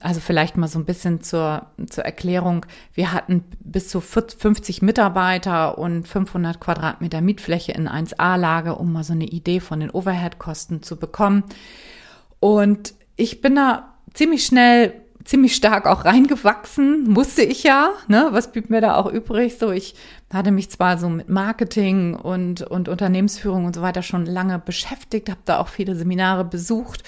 Also 0.00 0.20
vielleicht 0.20 0.56
mal 0.56 0.68
so 0.68 0.78
ein 0.78 0.84
bisschen 0.84 1.22
zur, 1.22 1.66
zur 1.90 2.04
Erklärung. 2.04 2.64
Wir 2.94 3.12
hatten 3.12 3.42
bis 3.58 3.88
zu 3.88 4.00
50 4.00 4.80
Mitarbeiter 4.80 5.76
und 5.76 6.06
500 6.06 6.60
Quadratmeter 6.60 7.20
Mietfläche 7.20 7.72
in 7.72 7.88
1A-Lage, 7.88 8.76
um 8.76 8.92
mal 8.92 9.02
so 9.02 9.12
eine 9.12 9.26
Idee 9.26 9.58
von 9.58 9.80
den 9.80 9.90
Overhead-Kosten 9.90 10.82
zu 10.84 10.96
bekommen. 10.96 11.42
Und 12.38 12.94
ich 13.16 13.40
bin 13.40 13.56
da 13.56 13.94
ziemlich 14.14 14.46
schnell, 14.46 14.94
ziemlich 15.24 15.56
stark 15.56 15.86
auch 15.86 16.04
reingewachsen, 16.04 17.10
musste 17.10 17.42
ich 17.42 17.64
ja, 17.64 17.90
ne? 18.06 18.28
Was 18.30 18.52
blieb 18.52 18.70
mir 18.70 18.80
da 18.80 18.94
auch 18.94 19.10
übrig? 19.10 19.58
So, 19.58 19.72
ich 19.72 19.96
hatte 20.32 20.52
mich 20.52 20.70
zwar 20.70 20.96
so 20.98 21.08
mit 21.08 21.28
Marketing 21.28 22.14
und, 22.14 22.62
und 22.62 22.88
Unternehmensführung 22.88 23.64
und 23.64 23.74
so 23.74 23.82
weiter 23.82 24.02
schon 24.02 24.26
lange 24.26 24.60
beschäftigt, 24.60 25.28
habe 25.28 25.40
da 25.44 25.58
auch 25.58 25.68
viele 25.68 25.96
Seminare 25.96 26.44
besucht 26.44 27.02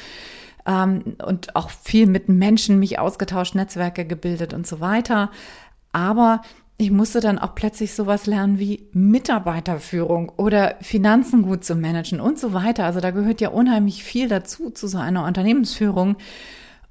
ähm, 0.66 1.16
und 1.24 1.56
auch 1.56 1.70
viel 1.70 2.06
mit 2.06 2.28
Menschen 2.28 2.78
mich 2.78 2.98
ausgetauscht, 2.98 3.54
Netzwerke 3.54 4.04
gebildet 4.04 4.54
und 4.54 4.66
so 4.66 4.80
weiter. 4.80 5.30
Aber 5.92 6.42
ich 6.76 6.90
musste 6.90 7.20
dann 7.20 7.38
auch 7.38 7.54
plötzlich 7.54 7.94
sowas 7.94 8.26
lernen 8.26 8.58
wie 8.58 8.88
Mitarbeiterführung 8.92 10.32
oder 10.36 10.76
Finanzen 10.80 11.42
gut 11.42 11.64
zu 11.64 11.74
managen 11.74 12.20
und 12.20 12.38
so 12.38 12.54
weiter. 12.54 12.84
Also 12.84 13.00
da 13.00 13.10
gehört 13.10 13.40
ja 13.40 13.50
unheimlich 13.50 14.02
viel 14.02 14.28
dazu, 14.28 14.70
zu 14.70 14.86
so 14.86 14.98
einer 14.98 15.26
Unternehmensführung. 15.26 16.16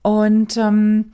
Und 0.02 0.58
ähm, 0.58 1.14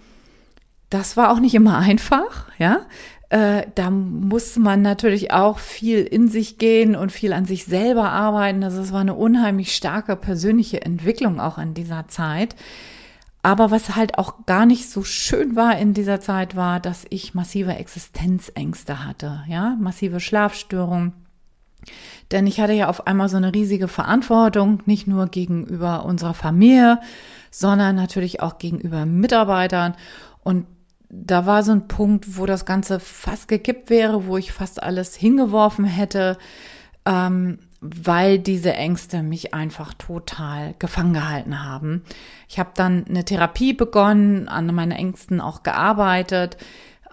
das 0.89 1.15
war 1.15 1.31
auch 1.31 1.39
nicht 1.39 1.55
immer 1.55 1.77
einfach, 1.79 2.51
ja 2.57 2.85
äh, 3.29 3.63
da 3.75 3.89
muss 3.89 4.55
man 4.57 4.81
natürlich 4.81 5.31
auch 5.31 5.59
viel 5.59 6.03
in 6.03 6.27
sich 6.27 6.57
gehen 6.57 6.95
und 6.95 7.11
viel 7.11 7.33
an 7.33 7.45
sich 7.45 7.65
selber 7.65 8.11
arbeiten. 8.11 8.63
Also 8.63 8.81
es 8.81 8.91
war 8.91 9.01
eine 9.01 9.15
unheimlich 9.15 9.75
starke 9.75 10.15
persönliche 10.15 10.81
Entwicklung 10.81 11.39
auch 11.39 11.57
in 11.57 11.73
dieser 11.73 12.07
Zeit. 12.07 12.55
Aber 13.41 13.69
was 13.69 13.95
halt 13.95 14.17
auch 14.17 14.45
gar 14.45 14.65
nicht 14.65 14.89
so 14.89 15.03
schön 15.03 15.55
war 15.55 15.77
in 15.77 15.93
dieser 15.93 16.19
Zeit 16.19 16.55
war, 16.55 16.79
dass 16.79 17.05
ich 17.09 17.35
massive 17.35 17.75
Existenzängste 17.75 19.05
hatte, 19.05 19.43
ja, 19.47 19.77
massive 19.79 20.19
Schlafstörungen. 20.19 21.13
Denn 22.31 22.47
ich 22.47 22.59
hatte 22.59 22.73
ja 22.73 22.89
auf 22.89 23.05
einmal 23.05 23.29
so 23.29 23.37
eine 23.37 23.53
riesige 23.53 23.87
Verantwortung, 23.87 24.81
nicht 24.85 25.05
nur 25.05 25.27
gegenüber 25.27 26.05
unserer 26.05 26.33
Familie, 26.33 26.99
sondern 27.51 27.95
natürlich 27.95 28.41
auch 28.41 28.57
gegenüber 28.57 29.05
Mitarbeitern. 29.05 29.95
Und 30.43 30.65
da 31.23 31.45
war 31.45 31.63
so 31.63 31.71
ein 31.71 31.87
Punkt, 31.87 32.37
wo 32.37 32.45
das 32.45 32.65
Ganze 32.65 32.99
fast 32.99 33.47
gekippt 33.47 33.89
wäre, 33.89 34.27
wo 34.27 34.37
ich 34.37 34.51
fast 34.51 34.83
alles 34.83 35.15
hingeworfen 35.15 35.85
hätte, 35.85 36.37
ähm, 37.05 37.59
weil 37.81 38.39
diese 38.39 38.73
Ängste 38.73 39.21
mich 39.23 39.53
einfach 39.53 39.93
total 39.93 40.75
gefangen 40.79 41.13
gehalten 41.13 41.63
haben. 41.63 42.03
Ich 42.49 42.59
habe 42.59 42.71
dann 42.75 43.05
eine 43.07 43.23
Therapie 43.23 43.73
begonnen, 43.73 44.47
an 44.47 44.73
meinen 44.73 44.91
Ängsten 44.91 45.39
auch 45.39 45.63
gearbeitet. 45.63 46.57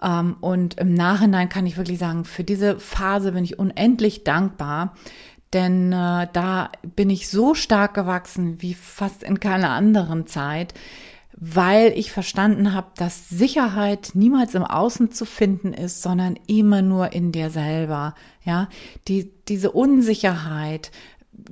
Ähm, 0.01 0.35
und 0.41 0.79
im 0.79 0.93
Nachhinein 0.93 1.49
kann 1.49 1.65
ich 1.65 1.77
wirklich 1.77 1.99
sagen, 1.99 2.25
für 2.25 2.43
diese 2.43 2.79
Phase 2.79 3.31
bin 3.31 3.43
ich 3.43 3.59
unendlich 3.59 4.23
dankbar, 4.23 4.95
denn 5.53 5.93
äh, 5.93 6.27
da 6.33 6.71
bin 6.95 7.09
ich 7.09 7.29
so 7.29 7.53
stark 7.53 7.93
gewachsen 7.93 8.61
wie 8.61 8.73
fast 8.73 9.21
in 9.23 9.39
keiner 9.39 9.69
anderen 9.69 10.25
Zeit 10.25 10.73
weil 11.37 11.93
ich 11.97 12.11
verstanden 12.11 12.73
habe, 12.73 12.87
dass 12.95 13.29
Sicherheit 13.29 14.11
niemals 14.13 14.55
im 14.55 14.63
Außen 14.63 15.11
zu 15.11 15.25
finden 15.25 15.73
ist, 15.73 16.01
sondern 16.01 16.37
immer 16.47 16.81
nur 16.81 17.13
in 17.13 17.31
dir 17.31 17.49
selber. 17.49 18.15
Ja, 18.43 18.69
die, 19.07 19.31
diese 19.47 19.71
Unsicherheit, 19.71 20.91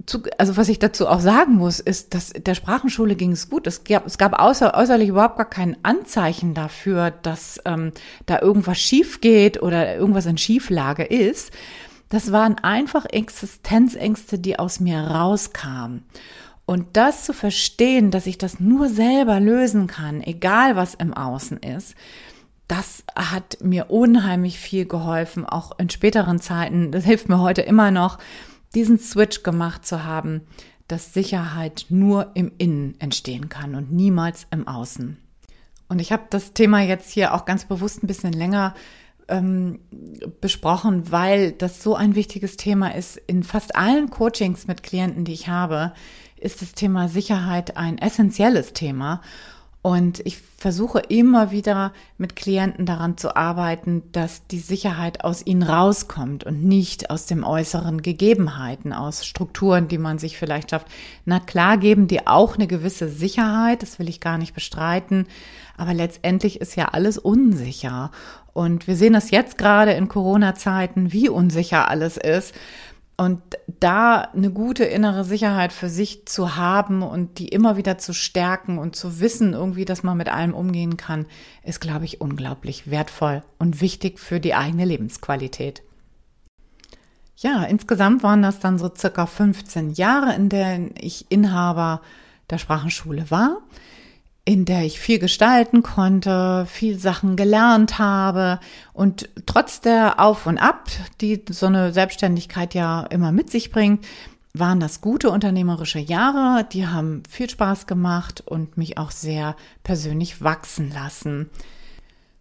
zu, 0.06 0.24
also 0.38 0.58
was 0.58 0.70
ich 0.70 0.80
dazu 0.80 1.08
auch 1.08 1.20
sagen 1.20 1.56
muss, 1.56 1.80
ist, 1.80 2.14
dass 2.14 2.30
der 2.30 2.56
Sprachenschule 2.56 3.16
ging 3.16 3.32
es 3.32 3.50
gut. 3.50 3.68
Es 3.68 3.84
gab, 3.84 4.06
es 4.06 4.18
gab 4.18 4.40
außer, 4.40 4.76
äußerlich 4.76 5.10
überhaupt 5.10 5.38
gar 5.38 5.50
kein 5.50 5.78
Anzeichen 5.84 6.54
dafür, 6.54 7.12
dass 7.12 7.60
ähm, 7.66 7.92
da 8.26 8.40
irgendwas 8.40 8.80
schief 8.80 9.22
geht 9.22 9.62
oder 9.62 9.96
irgendwas 9.96 10.26
in 10.26 10.38
Schieflage 10.38 11.04
ist. 11.04 11.52
Das 12.10 12.32
waren 12.32 12.58
einfach 12.58 13.06
Existenzängste, 13.06 14.38
die 14.38 14.60
aus 14.60 14.80
mir 14.80 15.00
rauskamen. 15.00 16.04
Und 16.72 16.96
das 16.96 17.26
zu 17.26 17.34
verstehen, 17.34 18.12
dass 18.12 18.28
ich 18.28 18.38
das 18.38 18.62
nur 18.62 18.88
selber 18.88 19.42
lösen 19.42 19.88
kann, 19.88 20.22
egal 20.22 20.78
was 20.78 20.94
im 20.94 21.14
Außen 21.14 21.58
ist, 21.58 21.96
das 22.70 23.04
hat 23.14 23.58
mir 23.62 23.90
unheimlich 23.90 24.58
viel 24.58 24.86
geholfen, 24.86 25.46
auch 25.46 25.78
in 25.80 25.90
späteren 25.90 26.40
Zeiten. 26.40 26.94
Das 26.94 27.04
hilft 27.04 27.28
mir 27.28 27.42
heute 27.42 27.62
immer 27.62 27.92
noch, 27.92 28.20
diesen 28.74 29.00
Switch 29.00 29.44
gemacht 29.44 29.86
zu 29.86 30.06
haben, 30.06 30.44
dass 30.88 31.14
Sicherheit 31.14 31.88
nur 31.90 32.32
im 32.36 32.54
Innen 32.58 32.96
entstehen 33.02 33.50
kann 33.50 33.76
und 33.76 33.92
niemals 33.92 34.48
im 34.50 34.66
Außen. 34.66 35.18
Und 35.90 36.00
ich 36.00 36.14
habe 36.14 36.24
das 36.30 36.54
Thema 36.54 36.80
jetzt 36.80 37.12
hier 37.12 37.34
auch 37.34 37.44
ganz 37.44 37.66
bewusst 37.66 38.02
ein 38.02 38.08
bisschen 38.08 38.32
länger 38.32 38.76
ähm, 39.28 39.80
besprochen, 40.40 41.12
weil 41.12 41.52
das 41.52 41.84
so 41.84 41.96
ein 41.96 42.16
wichtiges 42.16 42.56
Thema 42.56 42.96
ist. 42.96 43.18
In 43.18 43.44
fast 43.44 43.76
allen 43.76 44.10
Coachings 44.10 44.68
mit 44.68 44.84
Klienten, 44.84 45.26
die 45.26 45.34
ich 45.34 45.50
habe, 45.50 45.92
ist 46.42 46.62
das 46.62 46.74
Thema 46.74 47.08
Sicherheit 47.08 47.78
ein 47.78 47.98
essentielles 47.98 48.74
Thema. 48.74 49.22
Und 49.84 50.20
ich 50.26 50.38
versuche 50.58 51.00
immer 51.00 51.50
wieder 51.50 51.92
mit 52.20 52.36
Klienten 52.36 52.86
daran 52.86 53.18
zu 53.18 53.36
arbeiten, 53.36 54.04
dass 54.12 54.46
die 54.46 54.60
Sicherheit 54.60 55.24
aus 55.24 55.44
ihnen 55.44 55.64
rauskommt 55.64 56.44
und 56.44 56.64
nicht 56.64 57.10
aus 57.10 57.26
dem 57.26 57.44
äußeren 57.44 58.04
Gegebenheiten, 58.04 58.94
aus 58.94 59.26
Strukturen, 59.26 59.88
die 59.88 59.98
man 59.98 60.20
sich 60.20 60.38
vielleicht 60.38 60.70
schafft. 60.70 60.86
Na 61.26 61.40
klar 61.40 61.78
geben 61.78 62.08
die 62.08 62.28
auch 62.28 62.56
eine 62.56 62.68
gewisse 62.68 63.10
Sicherheit, 63.10 63.82
das 63.82 63.98
will 63.98 64.08
ich 64.08 64.20
gar 64.20 64.38
nicht 64.38 64.54
bestreiten, 64.54 65.26
aber 65.78 65.96
letztendlich 65.96 66.62
ist 66.62 66.76
ja 66.76 66.90
alles 66.90 67.18
unsicher. 67.18 68.12
Und 68.54 68.86
wir 68.88 68.96
sehen 68.96 69.14
das 69.14 69.32
jetzt 69.32 69.58
gerade 69.58 69.94
in 69.94 70.10
Corona-Zeiten, 70.10 71.12
wie 71.12 71.28
unsicher 71.28 71.90
alles 71.90 72.18
ist. 72.18 72.54
Und 73.22 73.40
da 73.80 74.22
eine 74.22 74.50
gute 74.50 74.84
innere 74.84 75.24
Sicherheit 75.24 75.74
für 75.74 75.90
sich 75.90 76.26
zu 76.26 76.56
haben 76.56 77.04
und 77.04 77.38
die 77.38 77.50
immer 77.50 77.78
wieder 77.78 78.00
zu 78.00 78.16
stärken 78.16 78.80
und 78.80 78.96
zu 78.96 79.20
wissen, 79.20 79.54
irgendwie, 79.54 79.86
dass 79.86 80.02
man 80.02 80.18
mit 80.18 80.28
allem 80.28 80.56
umgehen 80.56 80.98
kann, 80.98 81.28
ist, 81.64 81.82
glaube 81.82 82.06
ich, 82.06 82.20
unglaublich 82.20 82.90
wertvoll 82.90 83.44
und 83.60 83.80
wichtig 83.80 84.18
für 84.20 84.40
die 84.40 84.56
eigene 84.56 84.86
Lebensqualität. 84.86 85.84
Ja, 87.38 87.62
insgesamt 87.66 88.24
waren 88.24 88.42
das 88.42 88.60
dann 88.60 88.80
so 88.80 88.90
circa 88.92 89.28
15 89.28 89.92
Jahre, 89.92 90.34
in 90.34 90.50
denen 90.50 90.96
ich 91.00 91.30
Inhaber 91.30 92.02
der 92.50 92.58
Sprachenschule 92.58 93.30
war 93.30 93.60
in 94.52 94.66
der 94.66 94.84
ich 94.84 95.00
viel 95.00 95.18
gestalten 95.18 95.82
konnte, 95.82 96.66
viel 96.70 97.00
Sachen 97.00 97.38
gelernt 97.38 98.00
habe 98.00 98.60
und 98.92 99.30
trotz 99.46 99.80
der 99.80 100.20
Auf 100.20 100.46
und 100.46 100.58
Ab, 100.58 100.90
die 101.22 101.42
so 101.50 101.68
eine 101.68 101.94
Selbstständigkeit 101.94 102.74
ja 102.74 103.04
immer 103.04 103.32
mit 103.32 103.50
sich 103.50 103.72
bringt, 103.72 104.06
waren 104.54 104.82
das 104.82 105.00
gute 105.00 105.30
unternehmerische 105.30 106.00
Jahre, 106.00 106.66
die 106.66 106.86
haben 106.86 107.24
viel 107.30 107.50
Spaß 107.50 107.88
gemacht 107.88 108.44
und 108.46 108.76
mich 108.78 108.98
auch 108.98 109.12
sehr 109.12 109.56
persönlich 109.84 110.44
wachsen 110.44 110.92
lassen. 110.92 111.50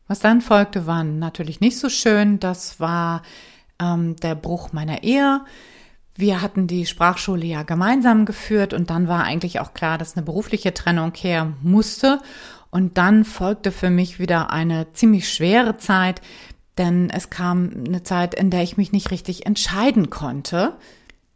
Was 0.09 0.19
dann 0.19 0.40
folgte, 0.40 0.88
war 0.88 1.05
natürlich 1.05 1.61
nicht 1.61 1.79
so 1.79 1.88
schön. 1.88 2.40
Das 2.40 2.81
war 2.81 3.23
ähm, 3.81 4.17
der 4.17 4.35
Bruch 4.35 4.73
meiner 4.73 5.05
Ehe. 5.05 5.43
Wir 6.17 6.43
hatten 6.43 6.67
die 6.67 6.87
Sprachschule 6.87 7.47
ja 7.47 7.62
gemeinsam 7.62 8.25
geführt 8.25 8.75
und 8.75 8.90
dann 8.90 9.09
war 9.09 9.25
eigentlich 9.25 9.61
auch 9.61 9.75
klar, 9.75 9.99
dass 9.99 10.17
eine 10.17 10.25
berufliche 10.25 10.75
Trennung 10.75 11.12
her 11.14 11.52
musste. 11.62 12.21
Und 12.71 12.99
dann 12.99 13.25
folgte 13.25 13.73
für 13.73 13.90
mich 13.90 14.19
wieder 14.19 14.50
eine 14.50 14.93
ziemlich 14.93 15.33
schwere 15.33 15.76
Zeit, 15.76 16.21
denn 16.79 17.11
es 17.11 17.31
kam 17.31 17.71
eine 17.87 18.02
Zeit, 18.02 18.35
in 18.35 18.50
der 18.50 18.62
ich 18.62 18.76
mich 18.76 18.93
nicht 18.93 19.11
richtig 19.11 19.47
entscheiden 19.47 20.11
konnte, 20.11 20.76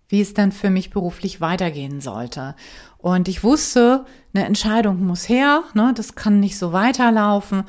wie 0.09 0.21
es 0.21 0.35
dann 0.35 0.53
für 0.53 0.71
mich 0.71 0.91
beruflich 0.91 1.41
weitergehen 1.41 2.01
sollte. 2.01 2.55
Und 2.99 3.27
ich 3.29 3.43
wusste, 3.43 4.05
eine 4.33 4.45
Entscheidung 4.45 5.05
muss 5.05 5.29
her, 5.29 5.65
ne, 5.75 5.93
das 5.97 6.15
kann 6.15 6.41
nicht 6.41 6.59
so 6.59 6.73
weiterlaufen 6.73 7.65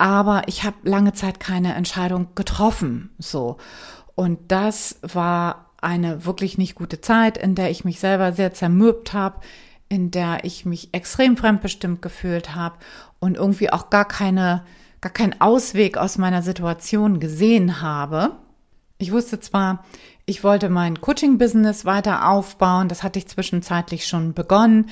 aber 0.00 0.44
ich 0.46 0.64
habe 0.64 0.76
lange 0.82 1.12
Zeit 1.12 1.40
keine 1.40 1.74
Entscheidung 1.74 2.28
getroffen, 2.34 3.10
so. 3.18 3.58
Und 4.14 4.50
das 4.50 4.98
war 5.02 5.69
eine 5.82 6.24
wirklich 6.24 6.58
nicht 6.58 6.74
gute 6.74 7.00
Zeit, 7.00 7.38
in 7.38 7.54
der 7.54 7.70
ich 7.70 7.84
mich 7.84 8.00
selber 8.00 8.32
sehr 8.32 8.52
zermürbt 8.52 9.12
habe, 9.12 9.40
in 9.88 10.10
der 10.10 10.44
ich 10.44 10.64
mich 10.64 10.90
extrem 10.92 11.36
fremdbestimmt 11.36 12.02
gefühlt 12.02 12.54
habe 12.54 12.76
und 13.18 13.36
irgendwie 13.36 13.72
auch 13.72 13.90
gar 13.90 14.06
keine, 14.06 14.64
gar 15.00 15.12
keinen 15.12 15.40
Ausweg 15.40 15.96
aus 15.96 16.18
meiner 16.18 16.42
Situation 16.42 17.20
gesehen 17.20 17.80
habe. 17.80 18.36
Ich 18.98 19.12
wusste 19.12 19.40
zwar, 19.40 19.84
ich 20.26 20.44
wollte 20.44 20.68
mein 20.68 21.00
Coaching-Business 21.00 21.84
weiter 21.84 22.28
aufbauen, 22.28 22.88
das 22.88 23.02
hatte 23.02 23.18
ich 23.18 23.26
zwischenzeitlich 23.26 24.06
schon 24.06 24.34
begonnen, 24.34 24.90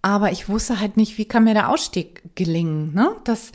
aber 0.00 0.32
ich 0.32 0.48
wusste 0.48 0.80
halt 0.80 0.96
nicht, 0.96 1.18
wie 1.18 1.26
kann 1.26 1.44
mir 1.44 1.54
der 1.54 1.68
Ausstieg 1.68 2.34
gelingen. 2.34 2.92
Ne? 2.94 3.14
Das, 3.24 3.52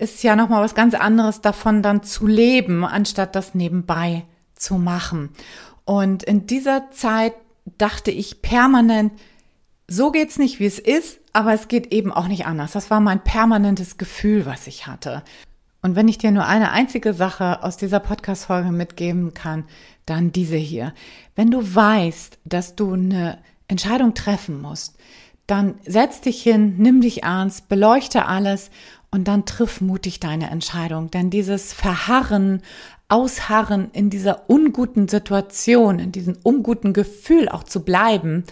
ist 0.00 0.22
ja 0.22 0.34
nochmal 0.34 0.64
was 0.64 0.74
ganz 0.74 0.94
anderes 0.94 1.42
davon 1.42 1.82
dann 1.82 2.02
zu 2.02 2.26
leben, 2.26 2.84
anstatt 2.84 3.36
das 3.36 3.54
nebenbei 3.54 4.24
zu 4.54 4.76
machen. 4.76 5.28
Und 5.90 6.22
in 6.22 6.46
dieser 6.46 6.92
Zeit 6.92 7.34
dachte 7.76 8.12
ich 8.12 8.42
permanent, 8.42 9.10
so 9.88 10.12
geht's 10.12 10.38
nicht, 10.38 10.60
wie 10.60 10.66
es 10.66 10.78
ist, 10.78 11.18
aber 11.32 11.52
es 11.52 11.66
geht 11.66 11.92
eben 11.92 12.12
auch 12.12 12.28
nicht 12.28 12.46
anders. 12.46 12.70
Das 12.70 12.90
war 12.92 13.00
mein 13.00 13.24
permanentes 13.24 13.98
Gefühl, 13.98 14.46
was 14.46 14.68
ich 14.68 14.86
hatte. 14.86 15.24
Und 15.82 15.96
wenn 15.96 16.06
ich 16.06 16.16
dir 16.16 16.30
nur 16.30 16.46
eine 16.46 16.70
einzige 16.70 17.12
Sache 17.12 17.64
aus 17.64 17.76
dieser 17.76 17.98
Podcast-Folge 17.98 18.70
mitgeben 18.70 19.34
kann, 19.34 19.64
dann 20.06 20.30
diese 20.30 20.54
hier. 20.54 20.94
Wenn 21.34 21.50
du 21.50 21.74
weißt, 21.74 22.38
dass 22.44 22.76
du 22.76 22.92
eine 22.92 23.38
Entscheidung 23.66 24.14
treffen 24.14 24.62
musst, 24.62 24.96
dann 25.48 25.74
setz 25.84 26.20
dich 26.20 26.40
hin, 26.40 26.76
nimm 26.78 27.00
dich 27.00 27.24
ernst, 27.24 27.68
beleuchte 27.68 28.26
alles 28.26 28.70
und 29.10 29.26
dann 29.26 29.44
triff 29.44 29.80
mutig 29.80 30.20
deine 30.20 30.50
Entscheidung. 30.50 31.10
Denn 31.10 31.30
dieses 31.30 31.72
Verharren, 31.72 32.62
Ausharren 33.10 33.90
in 33.92 34.08
dieser 34.08 34.48
unguten 34.48 35.08
Situation, 35.08 35.98
in 35.98 36.12
diesem 36.12 36.38
unguten 36.42 36.92
Gefühl 36.92 37.48
auch 37.48 37.64
zu 37.64 37.84
bleiben, 37.84 38.44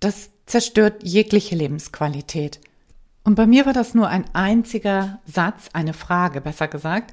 das 0.00 0.30
zerstört 0.46 1.02
jegliche 1.02 1.56
Lebensqualität. 1.56 2.60
Und 3.24 3.36
bei 3.36 3.46
mir 3.46 3.64
war 3.64 3.72
das 3.72 3.94
nur 3.94 4.08
ein 4.08 4.26
einziger 4.34 5.20
Satz, 5.24 5.70
eine 5.72 5.94
Frage, 5.94 6.42
besser 6.42 6.68
gesagt, 6.68 7.12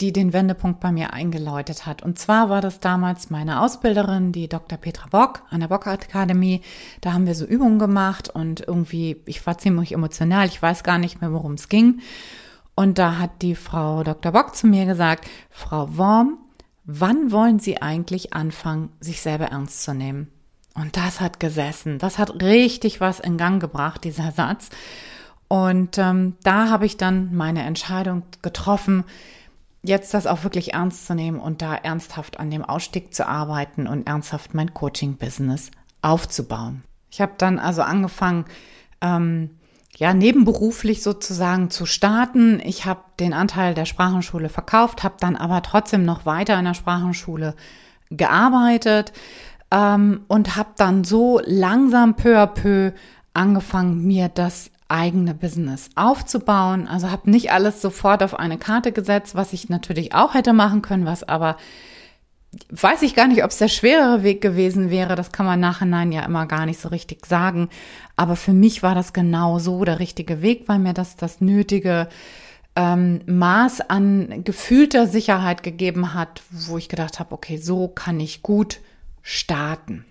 die 0.00 0.12
den 0.12 0.32
Wendepunkt 0.32 0.80
bei 0.80 0.90
mir 0.90 1.12
eingeläutet 1.12 1.86
hat. 1.86 2.02
Und 2.02 2.18
zwar 2.18 2.50
war 2.50 2.60
das 2.60 2.80
damals 2.80 3.30
meine 3.30 3.60
Ausbilderin, 3.60 4.32
die 4.32 4.48
Dr. 4.48 4.76
Petra 4.76 5.06
Bock 5.08 5.42
an 5.50 5.60
der 5.60 5.68
Bock 5.68 5.86
Akademie. 5.86 6.62
Da 7.00 7.12
haben 7.12 7.26
wir 7.26 7.36
so 7.36 7.44
Übungen 7.44 7.78
gemacht 7.78 8.28
und 8.28 8.60
irgendwie, 8.66 9.22
ich 9.26 9.46
war 9.46 9.56
ziemlich 9.58 9.92
emotional, 9.92 10.46
ich 10.46 10.60
weiß 10.60 10.82
gar 10.82 10.98
nicht 10.98 11.20
mehr, 11.20 11.32
worum 11.32 11.54
es 11.54 11.68
ging. 11.68 12.00
Und 12.74 12.98
da 12.98 13.18
hat 13.18 13.42
die 13.42 13.54
Frau 13.54 14.02
Dr. 14.02 14.32
Bock 14.32 14.56
zu 14.56 14.66
mir 14.66 14.84
gesagt, 14.84 15.28
Frau 15.50 15.96
Worm, 15.96 16.38
wann 16.84 17.30
wollen 17.30 17.58
Sie 17.58 17.80
eigentlich 17.80 18.32
anfangen, 18.32 18.90
sich 19.00 19.20
selber 19.20 19.46
ernst 19.46 19.82
zu 19.82 19.94
nehmen? 19.94 20.30
Und 20.74 20.96
das 20.96 21.20
hat 21.20 21.38
gesessen. 21.38 21.98
Das 21.98 22.18
hat 22.18 22.42
richtig 22.42 23.00
was 23.00 23.20
in 23.20 23.38
Gang 23.38 23.60
gebracht, 23.60 24.02
dieser 24.02 24.32
Satz. 24.32 24.70
Und 25.46 25.98
ähm, 25.98 26.36
da 26.42 26.68
habe 26.68 26.86
ich 26.86 26.96
dann 26.96 27.34
meine 27.34 27.62
Entscheidung 27.62 28.24
getroffen, 28.42 29.04
jetzt 29.82 30.14
das 30.14 30.26
auch 30.26 30.42
wirklich 30.42 30.74
ernst 30.74 31.06
zu 31.06 31.14
nehmen 31.14 31.38
und 31.38 31.62
da 31.62 31.76
ernsthaft 31.76 32.40
an 32.40 32.50
dem 32.50 32.64
Ausstieg 32.64 33.14
zu 33.14 33.28
arbeiten 33.28 33.86
und 33.86 34.06
ernsthaft 34.06 34.54
mein 34.54 34.74
Coaching-Business 34.74 35.70
aufzubauen. 36.02 36.82
Ich 37.10 37.20
habe 37.20 37.34
dann 37.38 37.58
also 37.60 37.82
angefangen, 37.82 38.46
ähm, 39.00 39.50
ja, 39.96 40.12
nebenberuflich 40.12 41.02
sozusagen 41.02 41.70
zu 41.70 41.86
starten. 41.86 42.60
Ich 42.64 42.84
habe 42.84 43.00
den 43.20 43.32
Anteil 43.32 43.74
der 43.74 43.84
Sprachenschule 43.84 44.48
verkauft, 44.48 45.04
habe 45.04 45.14
dann 45.20 45.36
aber 45.36 45.62
trotzdem 45.62 46.04
noch 46.04 46.26
weiter 46.26 46.58
in 46.58 46.64
der 46.64 46.74
Sprachenschule 46.74 47.54
gearbeitet 48.10 49.12
ähm, 49.70 50.24
und 50.28 50.56
habe 50.56 50.70
dann 50.76 51.04
so 51.04 51.40
langsam 51.44 52.16
peu 52.16 52.38
à 52.38 52.46
peu 52.46 52.92
angefangen, 53.34 54.04
mir 54.04 54.28
das 54.28 54.70
eigene 54.88 55.34
Business 55.34 55.90
aufzubauen. 55.94 56.86
Also 56.88 57.10
habe 57.10 57.30
nicht 57.30 57.52
alles 57.52 57.80
sofort 57.80 58.22
auf 58.22 58.38
eine 58.38 58.58
Karte 58.58 58.92
gesetzt, 58.92 59.34
was 59.34 59.52
ich 59.52 59.68
natürlich 59.68 60.14
auch 60.14 60.34
hätte 60.34 60.52
machen 60.52 60.82
können, 60.82 61.06
was 61.06 61.22
aber 61.22 61.56
weiß 62.70 63.02
ich 63.02 63.14
gar 63.14 63.28
nicht, 63.28 63.44
ob 63.44 63.50
es 63.50 63.58
der 63.58 63.68
schwerere 63.68 64.22
Weg 64.22 64.40
gewesen 64.40 64.90
wäre. 64.90 65.14
Das 65.16 65.32
kann 65.32 65.46
man 65.46 65.60
nachhinein 65.60 66.12
ja 66.12 66.24
immer 66.24 66.46
gar 66.46 66.66
nicht 66.66 66.80
so 66.80 66.88
richtig 66.88 67.26
sagen. 67.26 67.68
Aber 68.16 68.36
für 68.36 68.52
mich 68.52 68.82
war 68.82 68.94
das 68.94 69.12
genau 69.12 69.58
so 69.58 69.84
der 69.84 69.98
richtige 69.98 70.42
Weg, 70.42 70.64
weil 70.66 70.78
mir 70.78 70.94
das 70.94 71.16
das 71.16 71.40
nötige 71.40 72.08
ähm, 72.76 73.20
Maß 73.26 73.82
an 73.88 74.44
gefühlter 74.44 75.06
Sicherheit 75.06 75.62
gegeben 75.62 76.14
hat, 76.14 76.42
wo 76.50 76.78
ich 76.78 76.88
gedacht 76.88 77.20
habe, 77.20 77.32
okay, 77.32 77.56
so 77.56 77.88
kann 77.88 78.20
ich 78.20 78.42
gut 78.42 78.80
starten. 79.22 80.04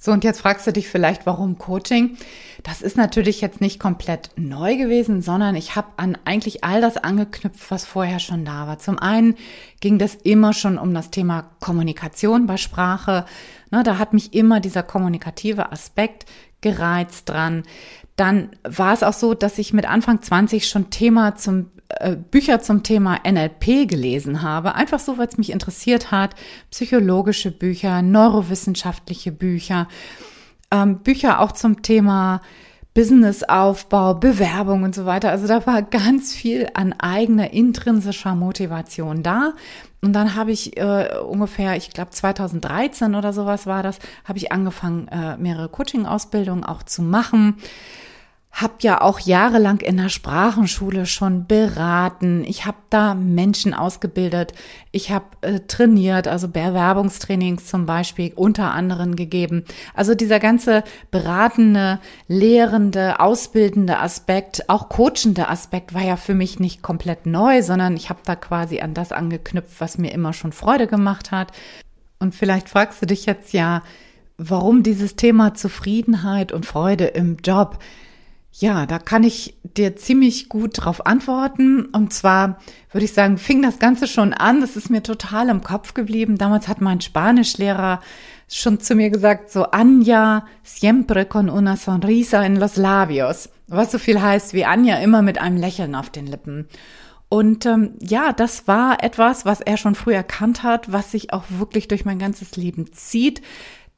So, 0.00 0.12
und 0.12 0.22
jetzt 0.22 0.40
fragst 0.40 0.64
du 0.64 0.72
dich 0.72 0.88
vielleicht, 0.88 1.26
warum 1.26 1.58
Coaching? 1.58 2.16
Das 2.62 2.82
ist 2.82 2.96
natürlich 2.96 3.40
jetzt 3.40 3.60
nicht 3.60 3.80
komplett 3.80 4.30
neu 4.36 4.76
gewesen, 4.76 5.22
sondern 5.22 5.56
ich 5.56 5.74
habe 5.74 5.88
an 5.96 6.16
eigentlich 6.24 6.62
all 6.62 6.80
das 6.80 6.96
angeknüpft, 6.96 7.68
was 7.72 7.84
vorher 7.84 8.20
schon 8.20 8.44
da 8.44 8.68
war. 8.68 8.78
Zum 8.78 8.96
einen 9.00 9.34
ging 9.80 9.98
das 9.98 10.14
immer 10.14 10.52
schon 10.52 10.78
um 10.78 10.94
das 10.94 11.10
Thema 11.10 11.50
Kommunikation 11.58 12.46
bei 12.46 12.58
Sprache. 12.58 13.26
Ne, 13.72 13.82
da 13.82 13.98
hat 13.98 14.12
mich 14.12 14.34
immer 14.34 14.60
dieser 14.60 14.84
kommunikative 14.84 15.72
Aspekt 15.72 16.26
gereizt 16.60 17.28
dran. 17.28 17.62
Dann 18.16 18.50
war 18.64 18.92
es 18.92 19.02
auch 19.02 19.12
so, 19.12 19.34
dass 19.34 19.58
ich 19.58 19.72
mit 19.72 19.88
Anfang 19.88 20.20
20 20.22 20.68
schon 20.68 20.90
Thema 20.90 21.36
zum 21.36 21.70
äh, 21.88 22.16
Bücher 22.16 22.60
zum 22.60 22.82
Thema 22.82 23.20
NLP 23.26 23.88
gelesen 23.88 24.42
habe, 24.42 24.74
einfach 24.74 24.98
so, 24.98 25.18
weil 25.18 25.28
es 25.28 25.38
mich 25.38 25.50
interessiert 25.50 26.10
hat, 26.10 26.34
psychologische 26.70 27.50
Bücher, 27.50 28.02
neurowissenschaftliche 28.02 29.32
Bücher, 29.32 29.88
ähm, 30.70 30.98
Bücher 30.98 31.40
auch 31.40 31.52
zum 31.52 31.82
Thema 31.82 32.42
Businessaufbau, 32.92 34.14
Bewerbung 34.14 34.82
und 34.82 34.94
so 34.94 35.06
weiter. 35.06 35.30
Also 35.30 35.46
da 35.46 35.64
war 35.66 35.82
ganz 35.82 36.34
viel 36.34 36.68
an 36.74 36.92
eigener 36.94 37.52
intrinsischer 37.52 38.34
Motivation 38.34 39.22
da. 39.22 39.54
Und 40.00 40.12
dann 40.12 40.36
habe 40.36 40.52
ich 40.52 40.76
äh, 40.76 41.18
ungefähr, 41.18 41.76
ich 41.76 41.90
glaube 41.90 42.10
2013 42.10 43.14
oder 43.14 43.32
sowas 43.32 43.66
war 43.66 43.82
das, 43.82 43.98
habe 44.24 44.38
ich 44.38 44.52
angefangen, 44.52 45.08
äh, 45.08 45.36
mehrere 45.36 45.68
Coaching-Ausbildungen 45.68 46.64
auch 46.64 46.82
zu 46.84 47.02
machen 47.02 47.56
habe 48.50 48.74
ja 48.80 49.00
auch 49.02 49.20
jahrelang 49.20 49.80
in 49.80 49.98
der 49.98 50.08
Sprachenschule 50.08 51.06
schon 51.06 51.46
beraten. 51.46 52.44
Ich 52.44 52.66
habe 52.66 52.78
da 52.90 53.14
Menschen 53.14 53.72
ausgebildet. 53.72 54.52
Ich 54.90 55.10
habe 55.10 55.26
äh, 55.42 55.60
trainiert, 55.60 56.26
also 56.26 56.48
Bewerbungstrainings 56.48 57.66
zum 57.66 57.86
Beispiel 57.86 58.32
unter 58.34 58.72
anderem 58.72 59.14
gegeben. 59.14 59.64
Also 59.94 60.14
dieser 60.14 60.40
ganze 60.40 60.82
beratende, 61.10 62.00
lehrende, 62.26 63.20
ausbildende 63.20 63.98
Aspekt, 63.98 64.68
auch 64.68 64.88
coachende 64.88 65.48
Aspekt 65.48 65.94
war 65.94 66.02
ja 66.02 66.16
für 66.16 66.34
mich 66.34 66.58
nicht 66.58 66.82
komplett 66.82 67.26
neu, 67.26 67.62
sondern 67.62 67.96
ich 67.96 68.10
habe 68.10 68.20
da 68.24 68.34
quasi 68.34 68.80
an 68.80 68.92
das 68.94 69.12
angeknüpft, 69.12 69.80
was 69.80 69.98
mir 69.98 70.12
immer 70.12 70.32
schon 70.32 70.52
Freude 70.52 70.88
gemacht 70.88 71.30
hat. 71.30 71.52
Und 72.18 72.34
vielleicht 72.34 72.68
fragst 72.68 73.00
du 73.02 73.06
dich 73.06 73.26
jetzt 73.26 73.52
ja, 73.52 73.82
warum 74.36 74.82
dieses 74.82 75.14
Thema 75.14 75.54
Zufriedenheit 75.54 76.50
und 76.50 76.66
Freude 76.66 77.04
im 77.04 77.36
Job 77.44 77.78
ja, 78.60 78.86
da 78.86 78.98
kann 78.98 79.22
ich 79.22 79.56
dir 79.62 79.94
ziemlich 79.94 80.48
gut 80.48 80.72
drauf 80.74 81.06
antworten. 81.06 81.84
Und 81.86 82.12
zwar 82.12 82.58
würde 82.90 83.04
ich 83.04 83.12
sagen, 83.12 83.38
fing 83.38 83.62
das 83.62 83.78
Ganze 83.78 84.08
schon 84.08 84.32
an. 84.32 84.60
Das 84.60 84.74
ist 84.74 84.90
mir 84.90 85.02
total 85.02 85.48
im 85.48 85.62
Kopf 85.62 85.94
geblieben. 85.94 86.38
Damals 86.38 86.66
hat 86.66 86.80
mein 86.80 87.00
Spanischlehrer 87.00 88.00
schon 88.48 88.80
zu 88.80 88.96
mir 88.96 89.10
gesagt, 89.10 89.52
so 89.52 89.64
Anja, 89.64 90.44
siempre 90.64 91.24
con 91.24 91.48
una 91.50 91.76
sonrisa 91.76 92.44
en 92.44 92.56
los 92.56 92.76
labios. 92.76 93.48
Was 93.68 93.92
so 93.92 93.98
viel 93.98 94.20
heißt 94.20 94.54
wie 94.54 94.64
Anja 94.64 94.96
immer 94.96 95.22
mit 95.22 95.40
einem 95.40 95.58
Lächeln 95.58 95.94
auf 95.94 96.10
den 96.10 96.26
Lippen. 96.26 96.66
Und 97.28 97.66
ähm, 97.66 97.92
ja, 98.00 98.32
das 98.32 98.66
war 98.66 99.04
etwas, 99.04 99.44
was 99.44 99.60
er 99.60 99.76
schon 99.76 99.94
früh 99.94 100.14
erkannt 100.14 100.62
hat, 100.62 100.90
was 100.90 101.12
sich 101.12 101.32
auch 101.32 101.44
wirklich 101.50 101.86
durch 101.86 102.06
mein 102.06 102.18
ganzes 102.18 102.56
Leben 102.56 102.90
zieht 102.92 103.42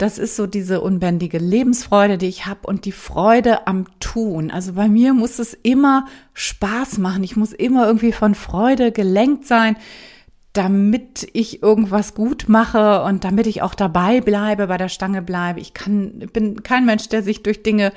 das 0.01 0.17
ist 0.17 0.35
so 0.35 0.47
diese 0.47 0.81
unbändige 0.81 1.37
Lebensfreude, 1.37 2.17
die 2.17 2.29
ich 2.29 2.47
habe 2.47 2.61
und 2.67 2.87
die 2.87 2.93
Freude 2.93 3.67
am 3.67 3.85
Tun. 4.01 4.51
Also 4.51 4.73
bei 4.73 4.89
mir 4.89 5.13
muss 5.13 5.39
es 5.39 5.53
immer 5.53 6.07
Spaß 6.33 6.97
machen. 6.97 7.23
Ich 7.23 7.37
muss 7.37 7.53
immer 7.53 7.87
irgendwie 7.87 8.13
von 8.13 8.35
Freude 8.35 8.93
gelenkt 8.93 9.47
sein, 9.47 9.77
damit 10.55 11.29
ich 11.35 11.63
irgendwas 11.63 12.15
gut 12.15 12.49
mache 12.49 13.03
und 13.03 13.25
damit 13.25 13.47
ich 13.47 13.61
auch 13.61 13.75
dabei 13.75 14.23
bleibe, 14.23 14.69
bei 14.69 14.79
der 14.79 14.89
Stange 14.89 15.21
bleibe. 15.21 15.61
Ich 15.61 15.75
kann, 15.75 16.31
bin 16.33 16.63
kein 16.63 16.87
Mensch, 16.87 17.11
der 17.11 17.23
sich 17.23 17.43
durch 17.43 17.63
Dinge 17.63 17.93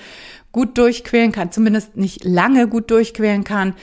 gut 0.52 0.78
durchquälen 0.78 1.32
kann, 1.32 1.54
zumindest 1.54 1.96
nicht 1.96 2.26
lange 2.26 2.68
gut 2.68 2.92
durchquälen 2.92 3.46
kann. 3.46 3.76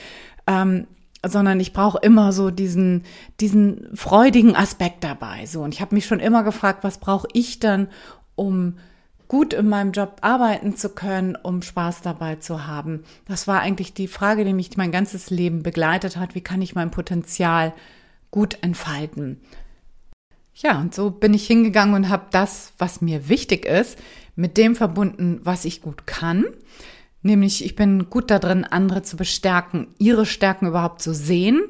Ähm, 0.45 0.85
sondern 1.25 1.59
ich 1.59 1.73
brauche 1.73 1.99
immer 2.01 2.31
so 2.31 2.49
diesen 2.49 3.03
diesen 3.39 3.95
freudigen 3.95 4.55
Aspekt 4.55 5.03
dabei 5.03 5.45
so 5.45 5.61
und 5.61 5.73
ich 5.73 5.81
habe 5.81 5.95
mich 5.95 6.05
schon 6.05 6.19
immer 6.19 6.43
gefragt, 6.43 6.83
was 6.83 6.97
brauche 6.97 7.27
ich 7.33 7.59
dann, 7.59 7.87
um 8.35 8.77
gut 9.31 9.53
in 9.53 9.69
meinem 9.69 9.93
Job 9.93 10.17
arbeiten 10.19 10.75
zu 10.75 10.89
können, 10.89 11.37
um 11.41 11.61
Spaß 11.61 12.01
dabei 12.01 12.35
zu 12.35 12.67
haben. 12.67 13.05
Das 13.29 13.47
war 13.47 13.61
eigentlich 13.61 13.93
die 13.93 14.09
Frage, 14.09 14.43
die 14.43 14.53
mich 14.53 14.75
mein 14.75 14.91
ganzes 14.91 15.29
Leben 15.29 15.63
begleitet 15.63 16.17
hat, 16.17 16.35
wie 16.35 16.41
kann 16.41 16.61
ich 16.61 16.75
mein 16.75 16.91
Potenzial 16.91 17.71
gut 18.29 18.57
entfalten? 18.61 19.39
Ja, 20.53 20.81
und 20.81 20.93
so 20.93 21.11
bin 21.11 21.33
ich 21.33 21.47
hingegangen 21.47 21.95
und 21.95 22.09
habe 22.09 22.25
das, 22.31 22.73
was 22.77 22.99
mir 22.99 23.29
wichtig 23.29 23.63
ist, 23.63 23.97
mit 24.35 24.57
dem 24.57 24.75
verbunden, 24.75 25.39
was 25.43 25.63
ich 25.63 25.81
gut 25.81 26.05
kann 26.05 26.43
Nämlich, 27.23 27.63
ich 27.63 27.75
bin 27.75 28.09
gut 28.09 28.31
darin, 28.31 28.63
andere 28.63 29.03
zu 29.03 29.15
bestärken, 29.15 29.87
ihre 29.99 30.25
Stärken 30.25 30.67
überhaupt 30.67 31.01
zu 31.01 31.13
sehen, 31.13 31.61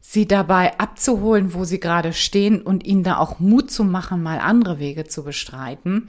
sie 0.00 0.26
dabei 0.26 0.78
abzuholen, 0.78 1.54
wo 1.54 1.64
sie 1.64 1.80
gerade 1.80 2.12
stehen 2.12 2.62
und 2.62 2.84
ihnen 2.84 3.04
da 3.04 3.18
auch 3.18 3.38
Mut 3.38 3.70
zu 3.70 3.84
machen, 3.84 4.22
mal 4.22 4.38
andere 4.38 4.78
Wege 4.78 5.04
zu 5.04 5.22
bestreiten. 5.22 6.08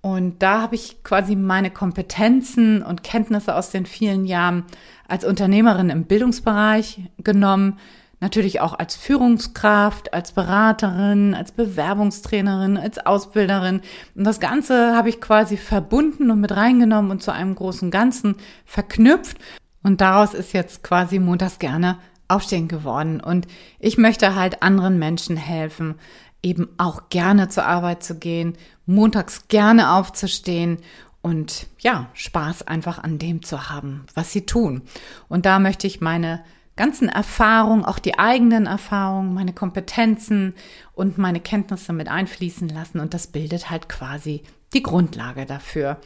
Und 0.00 0.40
da 0.40 0.62
habe 0.62 0.76
ich 0.76 1.02
quasi 1.02 1.34
meine 1.34 1.70
Kompetenzen 1.70 2.82
und 2.82 3.02
Kenntnisse 3.02 3.54
aus 3.54 3.70
den 3.70 3.86
vielen 3.86 4.24
Jahren 4.24 4.64
als 5.08 5.24
Unternehmerin 5.24 5.90
im 5.90 6.04
Bildungsbereich 6.04 7.00
genommen, 7.18 7.78
Natürlich 8.18 8.60
auch 8.60 8.78
als 8.78 8.96
Führungskraft, 8.96 10.14
als 10.14 10.32
Beraterin, 10.32 11.34
als 11.34 11.52
Bewerbungstrainerin, 11.52 12.78
als 12.78 12.98
Ausbilderin. 12.98 13.82
Und 14.14 14.24
das 14.24 14.40
Ganze 14.40 14.96
habe 14.96 15.10
ich 15.10 15.20
quasi 15.20 15.58
verbunden 15.58 16.30
und 16.30 16.40
mit 16.40 16.56
reingenommen 16.56 17.10
und 17.10 17.22
zu 17.22 17.30
einem 17.30 17.54
großen 17.54 17.90
Ganzen 17.90 18.36
verknüpft. 18.64 19.36
Und 19.82 20.00
daraus 20.00 20.32
ist 20.32 20.54
jetzt 20.54 20.82
quasi 20.82 21.18
montags 21.18 21.58
gerne 21.58 21.98
aufstehen 22.26 22.68
geworden. 22.68 23.20
Und 23.20 23.46
ich 23.78 23.98
möchte 23.98 24.34
halt 24.34 24.62
anderen 24.62 24.98
Menschen 24.98 25.36
helfen, 25.36 25.96
eben 26.42 26.68
auch 26.78 27.10
gerne 27.10 27.48
zur 27.48 27.66
Arbeit 27.66 28.02
zu 28.02 28.18
gehen, 28.18 28.56
montags 28.86 29.48
gerne 29.48 29.92
aufzustehen 29.92 30.78
und 31.22 31.66
ja, 31.80 32.08
Spaß 32.14 32.66
einfach 32.66 33.02
an 33.02 33.18
dem 33.18 33.42
zu 33.42 33.68
haben, 33.68 34.06
was 34.14 34.32
sie 34.32 34.46
tun. 34.46 34.82
Und 35.28 35.44
da 35.44 35.58
möchte 35.58 35.86
ich 35.86 36.00
meine 36.00 36.44
ganzen 36.76 37.08
Erfahrungen, 37.08 37.84
auch 37.84 37.98
die 37.98 38.18
eigenen 38.18 38.66
Erfahrungen, 38.66 39.34
meine 39.34 39.52
Kompetenzen 39.52 40.54
und 40.94 41.18
meine 41.18 41.40
Kenntnisse 41.40 41.92
mit 41.92 42.08
einfließen 42.08 42.68
lassen. 42.68 43.00
Und 43.00 43.14
das 43.14 43.28
bildet 43.28 43.70
halt 43.70 43.88
quasi 43.88 44.42
die 44.74 44.82
Grundlage 44.82 45.46
dafür. 45.46 45.98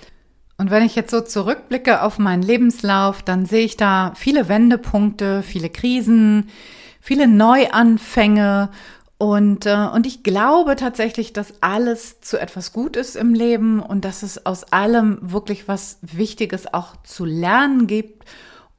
Und 0.59 0.71
wenn 0.71 0.85
ich 0.85 0.95
jetzt 0.95 1.11
so 1.11 1.21
zurückblicke 1.21 2.03
auf 2.03 2.19
meinen 2.19 2.43
Lebenslauf, 2.43 3.23
dann 3.23 3.47
sehe 3.47 3.65
ich 3.65 3.77
da 3.77 4.13
viele 4.15 4.49
Wendepunkte, 4.49 5.43
viele 5.43 5.71
Krisen, 5.71 6.51
viele 7.01 7.27
Neuanfänge. 7.27 8.71
Und, 9.17 9.67
äh, 9.67 9.89
und 9.93 10.07
ich 10.07 10.23
glaube 10.23 10.77
tatsächlich, 10.77 11.33
dass 11.33 11.63
alles 11.63 12.21
zu 12.21 12.39
etwas 12.39 12.73
gut 12.73 12.97
ist 12.97 13.17
im 13.17 13.35
Leben 13.35 13.81
und 13.81 14.05
dass 14.05 14.23
es 14.23 14.47
aus 14.47 14.65
allem 14.65 15.19
wirklich 15.21 15.67
was 15.67 15.99
Wichtiges 16.03 16.73
auch 16.73 16.95
zu 17.03 17.25
lernen 17.25 17.87
gibt 17.87 18.25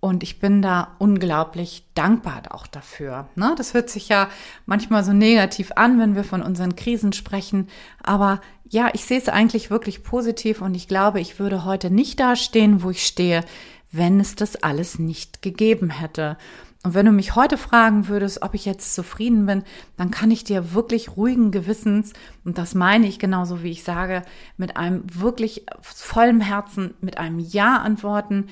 und 0.01 0.23
ich 0.23 0.39
bin 0.39 0.61
da 0.63 0.95
unglaublich 0.97 1.85
dankbar 1.93 2.41
auch 2.49 2.67
dafür. 2.67 3.29
Ne? 3.35 3.53
Das 3.55 3.75
hört 3.75 3.89
sich 3.89 4.09
ja 4.09 4.29
manchmal 4.65 5.03
so 5.03 5.13
negativ 5.13 5.71
an, 5.75 5.99
wenn 5.99 6.15
wir 6.15 6.23
von 6.23 6.41
unseren 6.41 6.75
Krisen 6.75 7.13
sprechen. 7.13 7.69
Aber 8.01 8.41
ja, 8.67 8.89
ich 8.93 9.05
sehe 9.05 9.19
es 9.19 9.29
eigentlich 9.29 9.69
wirklich 9.69 10.03
positiv 10.03 10.61
und 10.61 10.73
ich 10.73 10.87
glaube, 10.87 11.21
ich 11.21 11.39
würde 11.39 11.65
heute 11.65 11.91
nicht 11.91 12.19
dastehen, 12.19 12.81
wo 12.81 12.89
ich 12.89 13.05
stehe, 13.05 13.45
wenn 13.91 14.19
es 14.19 14.35
das 14.35 14.55
alles 14.63 14.97
nicht 14.97 15.43
gegeben 15.43 15.91
hätte. 15.91 16.35
Und 16.83 16.95
wenn 16.95 17.05
du 17.05 17.11
mich 17.11 17.35
heute 17.35 17.57
fragen 17.57 18.07
würdest, 18.07 18.41
ob 18.41 18.55
ich 18.55 18.65
jetzt 18.65 18.95
zufrieden 18.95 19.45
bin, 19.45 19.63
dann 19.97 20.09
kann 20.09 20.31
ich 20.31 20.43
dir 20.43 20.73
wirklich 20.73 21.15
ruhigen 21.15 21.51
Gewissens, 21.51 22.13
und 22.43 22.57
das 22.57 22.73
meine 22.73 23.05
ich 23.05 23.19
genauso 23.19 23.61
wie 23.61 23.69
ich 23.69 23.83
sage, 23.83 24.23
mit 24.57 24.77
einem 24.77 25.03
wirklich 25.13 25.67
vollem 25.81 26.41
Herzen, 26.41 26.95
mit 27.01 27.19
einem 27.19 27.37
Ja 27.37 27.75
antworten, 27.77 28.47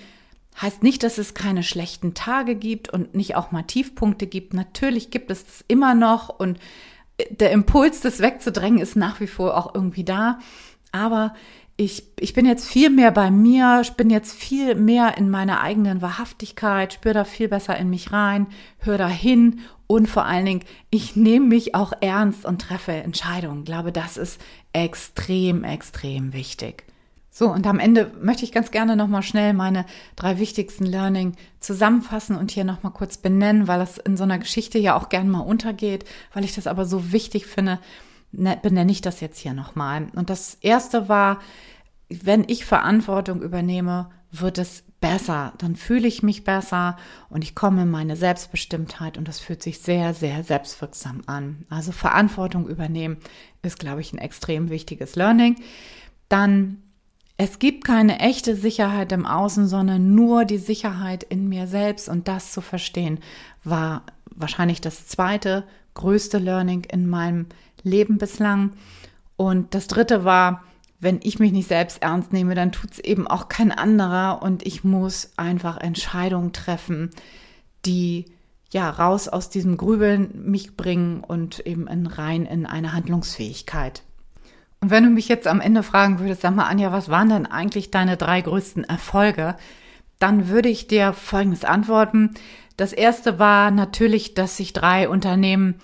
Heißt 0.61 0.83
nicht, 0.83 1.03
dass 1.03 1.17
es 1.17 1.33
keine 1.33 1.63
schlechten 1.63 2.13
Tage 2.13 2.55
gibt 2.55 2.89
und 2.89 3.15
nicht 3.15 3.35
auch 3.35 3.51
mal 3.51 3.63
Tiefpunkte 3.63 4.27
gibt. 4.27 4.53
Natürlich 4.53 5.09
gibt 5.09 5.31
es 5.31 5.45
das 5.45 5.65
immer 5.67 5.95
noch 5.95 6.29
und 6.29 6.59
äh, 7.17 7.33
der 7.33 7.51
Impuls, 7.51 8.01
das 8.01 8.19
wegzudrängen, 8.19 8.79
ist 8.79 8.95
nach 8.95 9.19
wie 9.19 9.27
vor 9.27 9.57
auch 9.57 9.73
irgendwie 9.73 10.03
da. 10.03 10.39
Aber 10.91 11.33
ich, 11.77 12.03
ich 12.19 12.33
bin 12.33 12.45
jetzt 12.45 12.67
viel 12.67 12.89
mehr 12.89 13.11
bei 13.11 13.31
mir, 13.31 13.79
ich 13.81 13.91
bin 13.91 14.09
jetzt 14.09 14.33
viel 14.33 14.75
mehr 14.75 15.17
in 15.17 15.29
meiner 15.29 15.61
eigenen 15.61 16.01
Wahrhaftigkeit, 16.01 16.91
spüre 16.91 17.13
da 17.13 17.23
viel 17.23 17.47
besser 17.47 17.77
in 17.77 17.89
mich 17.89 18.11
rein, 18.11 18.47
höre 18.79 18.97
da 18.97 19.07
hin 19.07 19.61
und 19.87 20.07
vor 20.07 20.25
allen 20.25 20.45
Dingen, 20.45 20.65
ich 20.89 21.15
nehme 21.15 21.45
mich 21.45 21.75
auch 21.75 21.93
ernst 22.01 22.43
und 22.43 22.61
treffe 22.61 22.91
Entscheidungen. 22.91 23.59
Ich 23.59 23.65
glaube, 23.65 23.93
das 23.93 24.17
ist 24.17 24.41
extrem, 24.73 25.63
extrem 25.63 26.33
wichtig. 26.33 26.83
So, 27.39 27.49
und 27.49 27.65
am 27.67 27.79
Ende 27.79 28.11
möchte 28.21 28.43
ich 28.43 28.51
ganz 28.51 28.69
gerne 28.69 28.97
nochmal 28.97 29.23
schnell 29.23 29.53
meine 29.53 29.85
drei 30.17 30.39
wichtigsten 30.39 30.85
Learning 30.85 31.37
zusammenfassen 31.61 32.35
und 32.35 32.51
hier 32.51 32.65
nochmal 32.65 32.91
kurz 32.91 33.15
benennen, 33.15 33.69
weil 33.69 33.79
das 33.79 33.97
in 33.97 34.17
so 34.17 34.25
einer 34.25 34.39
Geschichte 34.39 34.77
ja 34.77 34.97
auch 34.97 35.07
gern 35.07 35.29
mal 35.29 35.39
untergeht, 35.39 36.03
weil 36.33 36.43
ich 36.43 36.53
das 36.53 36.67
aber 36.67 36.83
so 36.83 37.13
wichtig 37.13 37.45
finde, 37.45 37.79
ne, 38.33 38.59
benenne 38.61 38.91
ich 38.91 38.99
das 38.99 39.21
jetzt 39.21 39.39
hier 39.39 39.53
nochmal. 39.53 40.07
Und 40.17 40.29
das 40.29 40.55
erste 40.55 41.07
war, 41.07 41.39
wenn 42.09 42.43
ich 42.45 42.65
Verantwortung 42.65 43.41
übernehme, 43.41 44.09
wird 44.31 44.57
es 44.57 44.83
besser, 44.99 45.53
dann 45.59 45.77
fühle 45.77 46.09
ich 46.09 46.21
mich 46.21 46.43
besser 46.43 46.97
und 47.29 47.45
ich 47.45 47.55
komme 47.55 47.83
in 47.83 47.89
meine 47.89 48.17
Selbstbestimmtheit 48.17 49.17
und 49.17 49.29
das 49.29 49.39
fühlt 49.39 49.63
sich 49.63 49.79
sehr, 49.79 50.13
sehr 50.13 50.43
selbstwirksam 50.43 51.21
an. 51.25 51.65
Also 51.69 51.93
Verantwortung 51.93 52.67
übernehmen 52.67 53.15
ist, 53.61 53.79
glaube 53.79 54.01
ich, 54.01 54.11
ein 54.11 54.17
extrem 54.17 54.69
wichtiges 54.69 55.15
Learning. 55.15 55.55
Dann 56.27 56.83
es 57.41 57.57
gibt 57.57 57.85
keine 57.85 58.19
echte 58.19 58.53
Sicherheit 58.53 59.13
im 59.13 59.25
Außen, 59.25 59.65
sondern 59.65 60.13
nur 60.13 60.43
die 60.43 60.57
Sicherheit 60.57 61.23
in 61.23 61.47
mir 61.47 61.67
selbst. 61.67 62.09
Und 62.09 62.27
das 62.27 62.51
zu 62.51 62.59
verstehen, 62.59 63.21
war 63.63 64.03
wahrscheinlich 64.25 64.81
das 64.81 65.07
zweite 65.07 65.63
größte 65.93 66.37
Learning 66.37 66.83
in 66.83 67.07
meinem 67.07 67.45
Leben 67.81 68.17
bislang. 68.17 68.73
Und 69.37 69.73
das 69.73 69.87
dritte 69.87 70.25
war, 70.25 70.65
wenn 70.99 71.21
ich 71.23 71.39
mich 71.39 71.53
nicht 71.53 71.69
selbst 71.69 72.01
ernst 72.01 72.33
nehme, 72.33 72.55
dann 72.55 72.73
tut 72.73 72.91
es 72.91 72.99
eben 72.99 73.25
auch 73.25 73.47
kein 73.47 73.71
anderer. 73.71 74.41
Und 74.41 74.67
ich 74.67 74.83
muss 74.83 75.31
einfach 75.37 75.77
Entscheidungen 75.77 76.51
treffen, 76.51 77.09
die 77.85 78.25
ja 78.69 78.89
raus 78.89 79.29
aus 79.29 79.49
diesem 79.49 79.77
Grübeln 79.77 80.43
mich 80.43 80.75
bringen 80.75 81.23
und 81.23 81.61
eben 81.61 81.87
in 81.87 82.05
rein 82.05 82.45
in 82.45 82.65
eine 82.65 82.91
Handlungsfähigkeit. 82.91 84.03
Und 84.81 84.91
wenn 84.91 85.03
du 85.03 85.09
mich 85.09 85.27
jetzt 85.27 85.47
am 85.47 85.61
Ende 85.61 85.83
fragen 85.83 86.19
würdest, 86.19 86.41
sag 86.41 86.55
mal, 86.55 86.67
Anja, 86.67 86.91
was 86.91 87.09
waren 87.09 87.29
denn 87.29 87.45
eigentlich 87.45 87.91
deine 87.91 88.17
drei 88.17 88.41
größten 88.41 88.85
Erfolge? 88.85 89.55
Dann 90.19 90.47
würde 90.47 90.69
ich 90.69 90.87
dir 90.87 91.13
Folgendes 91.13 91.65
antworten. 91.65 92.33
Das 92.77 92.93
erste 92.93 93.39
war 93.39 93.71
natürlich, 93.71 94.35
dass 94.35 94.59
ich 94.59 94.71
drei 94.71 95.09
Unternehmen 95.09 95.75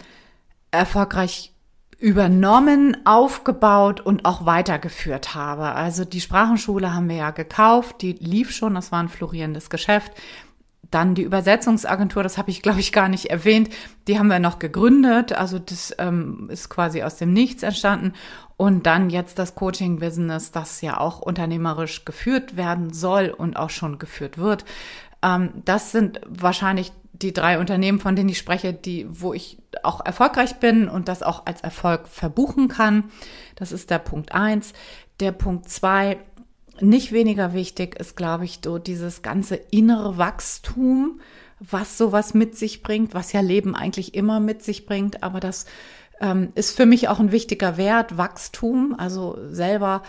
erfolgreich 0.71 1.51
übernommen, 1.99 2.97
aufgebaut 3.05 4.01
und 4.01 4.25
auch 4.25 4.45
weitergeführt 4.45 5.33
habe. 5.33 5.71
Also 5.73 6.05
die 6.05 6.21
Sprachenschule 6.21 6.93
haben 6.93 7.09
wir 7.09 7.15
ja 7.15 7.31
gekauft, 7.31 8.01
die 8.01 8.13
lief 8.13 8.51
schon, 8.51 8.75
das 8.75 8.91
war 8.91 8.99
ein 8.99 9.09
florierendes 9.09 9.69
Geschäft. 9.69 10.11
Dann 10.91 11.15
die 11.15 11.23
Übersetzungsagentur, 11.23 12.23
das 12.23 12.37
habe 12.37 12.51
ich, 12.51 12.61
glaube 12.61 12.79
ich, 12.79 12.91
gar 12.91 13.09
nicht 13.09 13.25
erwähnt, 13.25 13.69
die 14.07 14.19
haben 14.19 14.27
wir 14.27 14.39
noch 14.39 14.59
gegründet. 14.59 15.33
Also 15.33 15.59
das 15.59 15.95
ähm, 15.97 16.47
ist 16.51 16.69
quasi 16.69 17.03
aus 17.03 17.17
dem 17.17 17.33
Nichts 17.33 17.63
entstanden. 17.63 18.13
Und 18.57 18.85
dann 18.85 19.09
jetzt 19.09 19.39
das 19.39 19.55
Coaching-Business, 19.55 20.51
das 20.51 20.81
ja 20.81 20.99
auch 20.99 21.19
unternehmerisch 21.19 22.05
geführt 22.05 22.55
werden 22.55 22.93
soll 22.93 23.29
und 23.29 23.57
auch 23.57 23.69
schon 23.69 23.99
geführt 23.99 24.37
wird. 24.37 24.63
Ähm, 25.21 25.49
das 25.65 25.91
sind 25.91 26.21
wahrscheinlich 26.27 26.91
die 27.21 27.33
drei 27.33 27.59
Unternehmen, 27.59 27.99
von 27.99 28.15
denen 28.15 28.29
ich 28.29 28.37
spreche, 28.37 28.73
die, 28.73 29.07
wo 29.09 29.33
ich 29.33 29.57
auch 29.83 30.05
erfolgreich 30.05 30.59
bin 30.59 30.87
und 30.89 31.07
das 31.07 31.23
auch 31.23 31.45
als 31.45 31.61
Erfolg 31.61 32.07
verbuchen 32.07 32.67
kann. 32.67 33.05
Das 33.55 33.71
ist 33.71 33.89
der 33.89 33.99
Punkt 33.99 34.33
eins. 34.33 34.73
Der 35.19 35.31
Punkt 35.31 35.69
zwei, 35.69 36.17
nicht 36.81 37.11
weniger 37.11 37.53
wichtig, 37.53 37.95
ist, 37.99 38.15
glaube 38.15 38.45
ich, 38.45 38.59
so 38.63 38.77
dieses 38.77 39.21
ganze 39.21 39.55
innere 39.55 40.17
Wachstum, 40.17 41.19
was 41.59 41.97
sowas 41.97 42.33
mit 42.33 42.57
sich 42.57 42.83
bringt, 42.83 43.13
was 43.13 43.31
ja 43.31 43.41
Leben 43.41 43.75
eigentlich 43.75 44.13
immer 44.13 44.39
mit 44.39 44.63
sich 44.63 44.85
bringt, 44.85 45.23
aber 45.23 45.39
das 45.39 45.65
ähm, 46.19 46.51
ist 46.55 46.75
für 46.75 46.85
mich 46.85 47.07
auch 47.07 47.19
ein 47.19 47.31
wichtiger 47.31 47.77
Wert, 47.77 48.17
Wachstum, 48.17 48.95
also 48.97 49.37
selber 49.49 50.03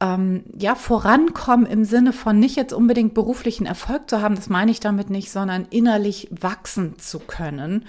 ähm, 0.00 0.44
ja 0.58 0.74
vorankommen 0.74 1.66
im 1.66 1.84
Sinne 1.84 2.12
von 2.12 2.38
nicht 2.38 2.56
jetzt 2.56 2.72
unbedingt 2.72 3.14
beruflichen 3.14 3.66
Erfolg 3.66 4.08
zu 4.08 4.22
haben, 4.22 4.34
das 4.34 4.48
meine 4.48 4.70
ich 4.70 4.80
damit 4.80 5.10
nicht, 5.10 5.30
sondern 5.30 5.66
innerlich 5.70 6.28
wachsen 6.30 6.98
zu 6.98 7.18
können 7.18 7.84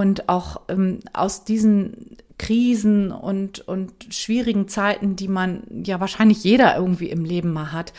und 0.00 0.28
auch 0.28 0.60
ähm, 0.68 1.00
aus 1.14 1.44
diesen 1.44 2.18
Krisen 2.38 3.12
und, 3.12 3.60
und 3.60 3.92
schwierigen 4.10 4.68
Zeiten, 4.68 5.16
die 5.16 5.28
man 5.28 5.62
ja 5.84 6.00
wahrscheinlich 6.00 6.44
jeder 6.44 6.76
irgendwie 6.76 7.08
im 7.08 7.24
Leben 7.24 7.52
mal 7.54 7.72
hat, 7.72 7.94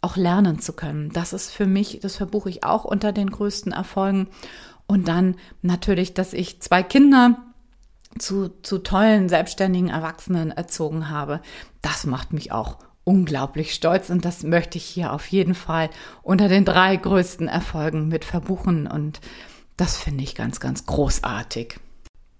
auch 0.00 0.16
lernen 0.16 0.60
zu 0.60 0.72
können. 0.72 1.10
Das 1.12 1.34
ist 1.34 1.50
für 1.50 1.66
mich, 1.66 2.00
das 2.00 2.16
verbuche 2.16 2.48
ich 2.48 2.64
auch 2.64 2.84
unter 2.84 3.12
den 3.12 3.30
größten 3.30 3.72
Erfolgen. 3.72 4.28
Und 4.86 5.08
dann 5.08 5.36
natürlich, 5.60 6.14
dass 6.14 6.32
ich 6.32 6.62
zwei 6.62 6.82
Kinder 6.82 7.36
zu, 8.18 8.48
zu 8.62 8.78
tollen, 8.78 9.28
selbstständigen 9.28 9.90
Erwachsenen 9.90 10.52
erzogen 10.52 11.10
habe. 11.10 11.40
Das 11.82 12.06
macht 12.06 12.32
mich 12.32 12.50
auch 12.50 12.78
unglaublich 13.04 13.74
stolz 13.74 14.08
und 14.08 14.24
das 14.24 14.42
möchte 14.42 14.78
ich 14.78 14.84
hier 14.84 15.12
auf 15.12 15.26
jeden 15.26 15.54
Fall 15.54 15.90
unter 16.22 16.48
den 16.48 16.64
drei 16.64 16.96
größten 16.96 17.48
Erfolgen 17.48 18.08
mit 18.08 18.24
verbuchen 18.24 18.86
und 18.86 19.20
das 19.76 19.96
finde 19.96 20.24
ich 20.24 20.34
ganz, 20.34 20.60
ganz 20.60 20.86
großartig. 20.86 21.78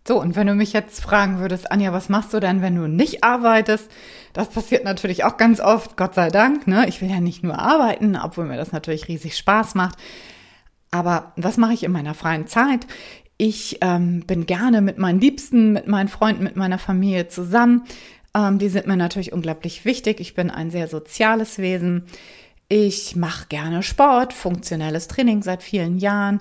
So, 0.06 0.20
und 0.20 0.34
wenn 0.34 0.48
du 0.48 0.54
mich 0.54 0.72
jetzt 0.72 1.00
fragen 1.00 1.38
würdest, 1.38 1.70
Anja, 1.70 1.92
was 1.92 2.08
machst 2.08 2.34
du 2.34 2.40
denn, 2.40 2.60
wenn 2.60 2.74
du 2.74 2.88
nicht 2.88 3.22
arbeitest? 3.22 3.88
Das 4.32 4.48
passiert 4.48 4.84
natürlich 4.84 5.22
auch 5.24 5.36
ganz 5.36 5.60
oft, 5.60 5.96
Gott 5.96 6.14
sei 6.14 6.28
Dank. 6.28 6.66
Ne? 6.66 6.88
Ich 6.88 7.00
will 7.00 7.08
ja 7.08 7.20
nicht 7.20 7.44
nur 7.44 7.58
arbeiten, 7.58 8.16
obwohl 8.16 8.46
mir 8.46 8.56
das 8.56 8.72
natürlich 8.72 9.06
riesig 9.06 9.36
Spaß 9.36 9.76
macht. 9.76 9.96
Aber 10.90 11.32
was 11.36 11.56
mache 11.56 11.72
ich 11.74 11.84
in 11.84 11.92
meiner 11.92 12.14
freien 12.14 12.48
Zeit? 12.48 12.86
Ich 13.38 13.78
ähm, 13.80 14.24
bin 14.26 14.46
gerne 14.46 14.82
mit 14.82 14.98
meinen 14.98 15.20
Liebsten, 15.20 15.72
mit 15.72 15.86
meinen 15.86 16.08
Freunden, 16.08 16.42
mit 16.42 16.56
meiner 16.56 16.78
Familie 16.78 17.28
zusammen. 17.28 17.84
Ähm, 18.34 18.58
die 18.58 18.68
sind 18.68 18.86
mir 18.86 18.96
natürlich 18.96 19.32
unglaublich 19.32 19.84
wichtig. 19.84 20.20
Ich 20.20 20.34
bin 20.34 20.50
ein 20.50 20.70
sehr 20.70 20.88
soziales 20.88 21.58
Wesen. 21.58 22.06
Ich 22.68 23.16
mache 23.16 23.46
gerne 23.48 23.82
Sport, 23.82 24.32
funktionelles 24.32 25.06
Training 25.06 25.42
seit 25.42 25.62
vielen 25.62 25.98
Jahren. 25.98 26.40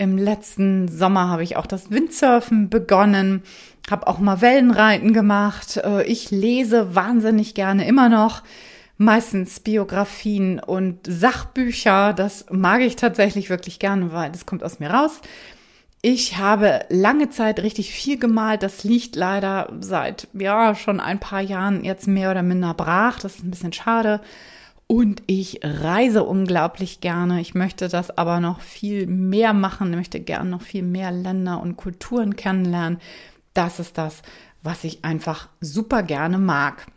Im 0.00 0.16
letzten 0.16 0.88
Sommer 0.88 1.28
habe 1.28 1.42
ich 1.42 1.58
auch 1.58 1.66
das 1.66 1.90
Windsurfen 1.90 2.70
begonnen, 2.70 3.42
habe 3.90 4.06
auch 4.06 4.18
mal 4.18 4.40
Wellenreiten 4.40 5.12
gemacht. 5.12 5.76
Äh, 5.76 6.04
ich 6.04 6.30
lese 6.30 6.94
wahnsinnig 6.94 7.52
gerne 7.54 7.86
immer 7.86 8.08
noch, 8.08 8.42
meistens 8.96 9.60
Biografien 9.60 10.58
und 10.58 11.00
Sachbücher. 11.06 12.14
Das 12.14 12.46
mag 12.50 12.80
ich 12.80 12.96
tatsächlich 12.96 13.50
wirklich 13.50 13.78
gerne, 13.78 14.10
weil 14.10 14.30
das 14.32 14.46
kommt 14.46 14.64
aus 14.64 14.80
mir 14.80 14.88
raus. 14.88 15.20
Ich 16.00 16.38
habe 16.38 16.86
lange 16.88 17.28
Zeit 17.28 17.60
richtig 17.60 17.92
viel 17.92 18.18
gemalt. 18.18 18.62
Das 18.62 18.84
liegt 18.84 19.16
leider 19.16 19.70
seit 19.80 20.28
ja 20.32 20.74
schon 20.74 20.98
ein 20.98 21.20
paar 21.20 21.42
Jahren 21.42 21.84
jetzt 21.84 22.08
mehr 22.08 22.30
oder 22.30 22.42
minder 22.42 22.72
brach. 22.72 23.18
Das 23.18 23.34
ist 23.34 23.44
ein 23.44 23.50
bisschen 23.50 23.74
schade. 23.74 24.22
Und 24.90 25.22
ich 25.28 25.60
reise 25.62 26.24
unglaublich 26.24 27.00
gerne. 27.00 27.40
Ich 27.40 27.54
möchte 27.54 27.86
das 27.86 28.18
aber 28.18 28.40
noch 28.40 28.60
viel 28.60 29.06
mehr 29.06 29.52
machen. 29.52 29.90
Ich 29.90 29.96
möchte 29.96 30.18
gerne 30.18 30.50
noch 30.50 30.62
viel 30.62 30.82
mehr 30.82 31.12
Länder 31.12 31.62
und 31.62 31.76
Kulturen 31.76 32.34
kennenlernen. 32.34 32.98
Das 33.54 33.78
ist 33.78 33.98
das, 33.98 34.22
was 34.64 34.82
ich 34.82 35.04
einfach 35.04 35.48
super 35.60 36.02
gerne 36.02 36.38
mag. 36.38 36.88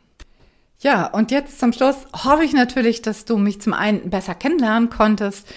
Ja, 0.79 1.05
und 1.05 1.29
jetzt 1.29 1.59
zum 1.59 1.71
Schluss 1.71 1.97
hoffe 2.15 2.43
ich 2.43 2.53
natürlich, 2.53 3.03
dass 3.03 3.25
du 3.25 3.37
mich 3.37 3.61
zum 3.61 3.73
einen 3.73 4.09
besser 4.09 4.33
kennenlernen 4.33 4.89
konntest, 4.89 5.47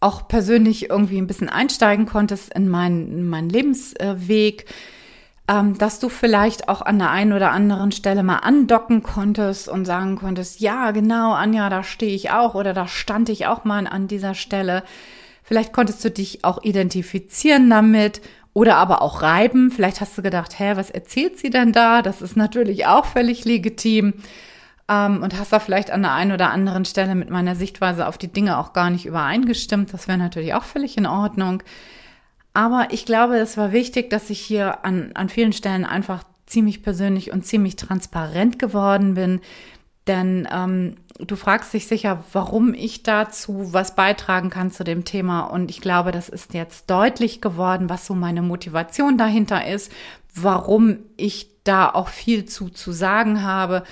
auch 0.00 0.28
persönlich 0.28 0.88
irgendwie 0.88 1.18
ein 1.18 1.26
bisschen 1.26 1.50
einsteigen 1.50 2.06
konntest 2.06 2.54
in 2.54 2.70
meinen, 2.70 3.12
in 3.12 3.28
meinen 3.28 3.50
Lebensweg 3.50 4.64
ähm, 5.52 5.76
dass 5.76 5.98
du 5.98 6.08
vielleicht 6.08 6.68
auch 6.68 6.80
an 6.80 6.98
der 6.98 7.10
einen 7.10 7.34
oder 7.34 7.50
anderen 7.50 7.92
Stelle 7.92 8.22
mal 8.22 8.38
andocken 8.38 9.02
konntest 9.02 9.68
und 9.68 9.84
sagen 9.84 10.16
konntest, 10.16 10.60
ja, 10.60 10.92
genau, 10.92 11.32
Anja, 11.32 11.68
da 11.68 11.82
stehe 11.82 12.14
ich 12.14 12.30
auch 12.30 12.54
oder 12.54 12.72
da 12.72 12.88
stand 12.88 13.28
ich 13.28 13.46
auch 13.46 13.64
mal 13.64 13.86
an 13.86 14.08
dieser 14.08 14.34
Stelle. 14.34 14.82
Vielleicht 15.42 15.74
konntest 15.74 16.02
du 16.04 16.10
dich 16.10 16.42
auch 16.44 16.62
identifizieren 16.62 17.68
damit 17.68 18.22
oder 18.54 18.76
aber 18.76 19.02
auch 19.02 19.20
reiben. 19.20 19.70
Vielleicht 19.70 20.00
hast 20.00 20.16
du 20.16 20.22
gedacht, 20.22 20.58
hä, 20.58 20.72
was 20.76 20.90
erzählt 20.90 21.38
sie 21.38 21.50
denn 21.50 21.72
da? 21.72 22.00
Das 22.00 22.22
ist 22.22 22.36
natürlich 22.36 22.86
auch 22.86 23.04
völlig 23.04 23.44
legitim. 23.44 24.14
Ähm, 24.88 25.22
und 25.22 25.38
hast 25.38 25.52
da 25.52 25.58
vielleicht 25.58 25.90
an 25.90 26.02
der 26.02 26.12
einen 26.12 26.32
oder 26.32 26.50
anderen 26.50 26.86
Stelle 26.86 27.14
mit 27.14 27.28
meiner 27.28 27.56
Sichtweise 27.56 28.06
auf 28.06 28.16
die 28.16 28.32
Dinge 28.32 28.56
auch 28.56 28.72
gar 28.72 28.88
nicht 28.88 29.04
übereingestimmt. 29.04 29.92
Das 29.92 30.08
wäre 30.08 30.18
natürlich 30.18 30.54
auch 30.54 30.64
völlig 30.64 30.96
in 30.96 31.06
Ordnung. 31.06 31.62
Aber 32.54 32.88
ich 32.90 33.06
glaube, 33.06 33.36
es 33.36 33.56
war 33.56 33.72
wichtig, 33.72 34.10
dass 34.10 34.30
ich 34.30 34.40
hier 34.40 34.84
an, 34.84 35.12
an 35.14 35.28
vielen 35.28 35.52
Stellen 35.52 35.84
einfach 35.84 36.24
ziemlich 36.46 36.82
persönlich 36.82 37.32
und 37.32 37.46
ziemlich 37.46 37.76
transparent 37.76 38.58
geworden 38.58 39.14
bin. 39.14 39.40
Denn 40.06 40.48
ähm, 40.52 40.96
du 41.18 41.36
fragst 41.36 41.72
dich 41.72 41.86
sicher, 41.86 42.24
warum 42.32 42.74
ich 42.74 43.02
dazu 43.02 43.72
was 43.72 43.94
beitragen 43.94 44.50
kann 44.50 44.70
zu 44.70 44.84
dem 44.84 45.04
Thema. 45.04 45.42
Und 45.42 45.70
ich 45.70 45.80
glaube, 45.80 46.12
das 46.12 46.28
ist 46.28 46.54
jetzt 46.54 46.90
deutlich 46.90 47.40
geworden, 47.40 47.88
was 47.88 48.06
so 48.06 48.14
meine 48.14 48.42
Motivation 48.42 49.16
dahinter 49.16 49.66
ist, 49.66 49.92
warum 50.34 50.98
ich 51.16 51.48
da 51.64 51.88
auch 51.88 52.08
viel 52.08 52.44
zu, 52.44 52.68
zu 52.68 52.92
sagen 52.92 53.42
habe. 53.42 53.84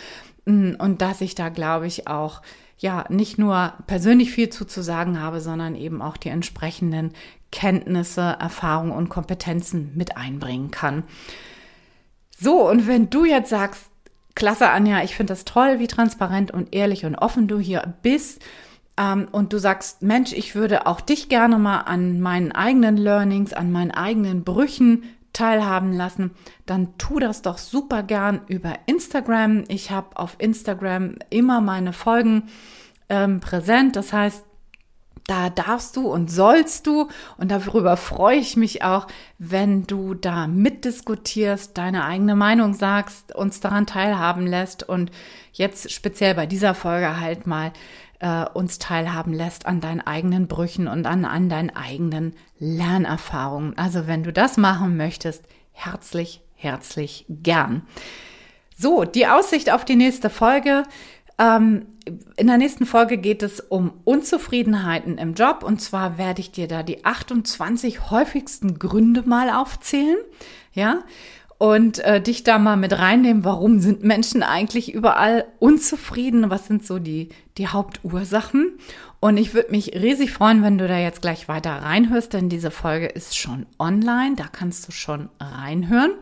Mm, 0.44 0.72
und 0.78 1.00
dass 1.00 1.20
ich 1.20 1.34
da, 1.34 1.48
glaube 1.48 1.86
ich, 1.86 2.08
auch 2.08 2.42
ja 2.80 3.04
nicht 3.08 3.38
nur 3.38 3.74
persönlich 3.86 4.30
viel 4.32 4.50
zu, 4.50 4.64
zu 4.64 4.82
sagen 4.82 5.20
habe, 5.20 5.40
sondern 5.40 5.74
eben 5.74 6.02
auch 6.02 6.16
die 6.16 6.30
entsprechenden 6.30 7.12
Kenntnisse, 7.52 8.36
Erfahrungen 8.40 8.92
und 8.92 9.08
Kompetenzen 9.08 9.92
mit 9.94 10.16
einbringen 10.16 10.70
kann. 10.70 11.04
So, 12.38 12.68
und 12.68 12.86
wenn 12.86 13.10
du 13.10 13.24
jetzt 13.24 13.50
sagst, 13.50 13.84
klasse 14.34 14.70
Anja, 14.70 15.02
ich 15.02 15.14
finde 15.14 15.32
das 15.32 15.44
toll, 15.44 15.78
wie 15.78 15.86
transparent 15.86 16.50
und 16.50 16.74
ehrlich 16.74 17.04
und 17.04 17.16
offen 17.16 17.48
du 17.48 17.58
hier 17.58 17.94
bist, 18.02 18.42
ähm, 19.00 19.28
und 19.32 19.52
du 19.52 19.58
sagst, 19.58 20.02
Mensch, 20.02 20.32
ich 20.32 20.54
würde 20.54 20.86
auch 20.86 21.00
dich 21.00 21.28
gerne 21.28 21.58
mal 21.58 21.80
an 21.80 22.20
meinen 22.20 22.52
eigenen 22.52 22.96
Learnings, 22.96 23.52
an 23.52 23.72
meinen 23.72 23.90
eigenen 23.90 24.44
Brüchen 24.44 25.04
teilhaben 25.32 25.92
lassen, 25.92 26.32
dann 26.66 26.96
tu 26.98 27.18
das 27.18 27.42
doch 27.42 27.58
super 27.58 28.02
gern 28.02 28.40
über 28.48 28.74
Instagram. 28.86 29.64
Ich 29.68 29.90
habe 29.90 30.16
auf 30.16 30.36
Instagram 30.38 31.16
immer 31.30 31.60
meine 31.60 31.92
Folgen 31.92 32.44
ähm, 33.08 33.40
präsent. 33.40 33.96
Das 33.96 34.12
heißt, 34.12 34.44
da 35.26 35.48
darfst 35.48 35.96
du 35.96 36.08
und 36.08 36.28
sollst 36.28 36.88
du, 36.88 37.06
und 37.38 37.52
darüber 37.52 37.96
freue 37.96 38.38
ich 38.38 38.56
mich 38.56 38.82
auch, 38.82 39.06
wenn 39.38 39.86
du 39.86 40.14
da 40.14 40.48
mitdiskutierst, 40.48 41.78
deine 41.78 42.04
eigene 42.04 42.34
Meinung 42.34 42.74
sagst, 42.74 43.32
uns 43.36 43.60
daran 43.60 43.86
teilhaben 43.86 44.44
lässt 44.46 44.88
und 44.88 45.12
jetzt 45.52 45.92
speziell 45.92 46.34
bei 46.34 46.46
dieser 46.46 46.74
Folge 46.74 47.20
halt 47.20 47.46
mal 47.46 47.72
äh, 48.20 48.44
uns 48.54 48.78
teilhaben 48.78 49.32
lässt 49.32 49.66
an 49.66 49.80
deinen 49.80 50.00
eigenen 50.00 50.46
Brüchen 50.46 50.86
und 50.86 51.06
an, 51.06 51.24
an 51.24 51.48
deinen 51.48 51.70
eigenen 51.70 52.34
Lernerfahrungen. 52.58 53.76
Also 53.76 54.06
wenn 54.06 54.22
du 54.22 54.32
das 54.32 54.56
machen 54.56 54.96
möchtest, 54.96 55.44
herzlich, 55.72 56.42
herzlich 56.54 57.26
gern. 57.28 57.82
So, 58.76 59.04
die 59.04 59.26
Aussicht 59.26 59.72
auf 59.72 59.84
die 59.84 59.96
nächste 59.96 60.30
Folge. 60.30 60.84
Ähm, 61.38 61.86
in 62.36 62.46
der 62.46 62.58
nächsten 62.58 62.86
Folge 62.86 63.16
geht 63.18 63.42
es 63.42 63.60
um 63.60 63.92
Unzufriedenheiten 64.04 65.16
im 65.18 65.34
Job 65.34 65.62
und 65.62 65.80
zwar 65.80 66.18
werde 66.18 66.40
ich 66.40 66.52
dir 66.52 66.68
da 66.68 66.82
die 66.82 67.04
28 67.04 68.10
häufigsten 68.10 68.78
Gründe 68.78 69.22
mal 69.22 69.50
aufzählen, 69.50 70.18
ja, 70.72 71.00
und 71.60 71.98
äh, 71.98 72.22
dich 72.22 72.42
da 72.42 72.58
mal 72.58 72.78
mit 72.78 72.98
reinnehmen, 72.98 73.44
warum 73.44 73.80
sind 73.80 74.02
Menschen 74.02 74.42
eigentlich 74.42 74.94
überall 74.94 75.44
unzufrieden, 75.58 76.48
was 76.48 76.66
sind 76.66 76.86
so 76.86 76.98
die, 76.98 77.28
die 77.58 77.68
Hauptursachen. 77.68 78.78
Und 79.20 79.36
ich 79.36 79.52
würde 79.52 79.70
mich 79.70 79.92
riesig 79.92 80.32
freuen, 80.32 80.62
wenn 80.62 80.78
du 80.78 80.88
da 80.88 80.96
jetzt 80.96 81.20
gleich 81.20 81.48
weiter 81.48 81.72
reinhörst, 81.72 82.32
denn 82.32 82.48
diese 82.48 82.70
Folge 82.70 83.08
ist 83.08 83.36
schon 83.36 83.66
online, 83.78 84.36
da 84.36 84.46
kannst 84.50 84.88
du 84.88 84.92
schon 84.92 85.28
reinhören. 85.38 86.12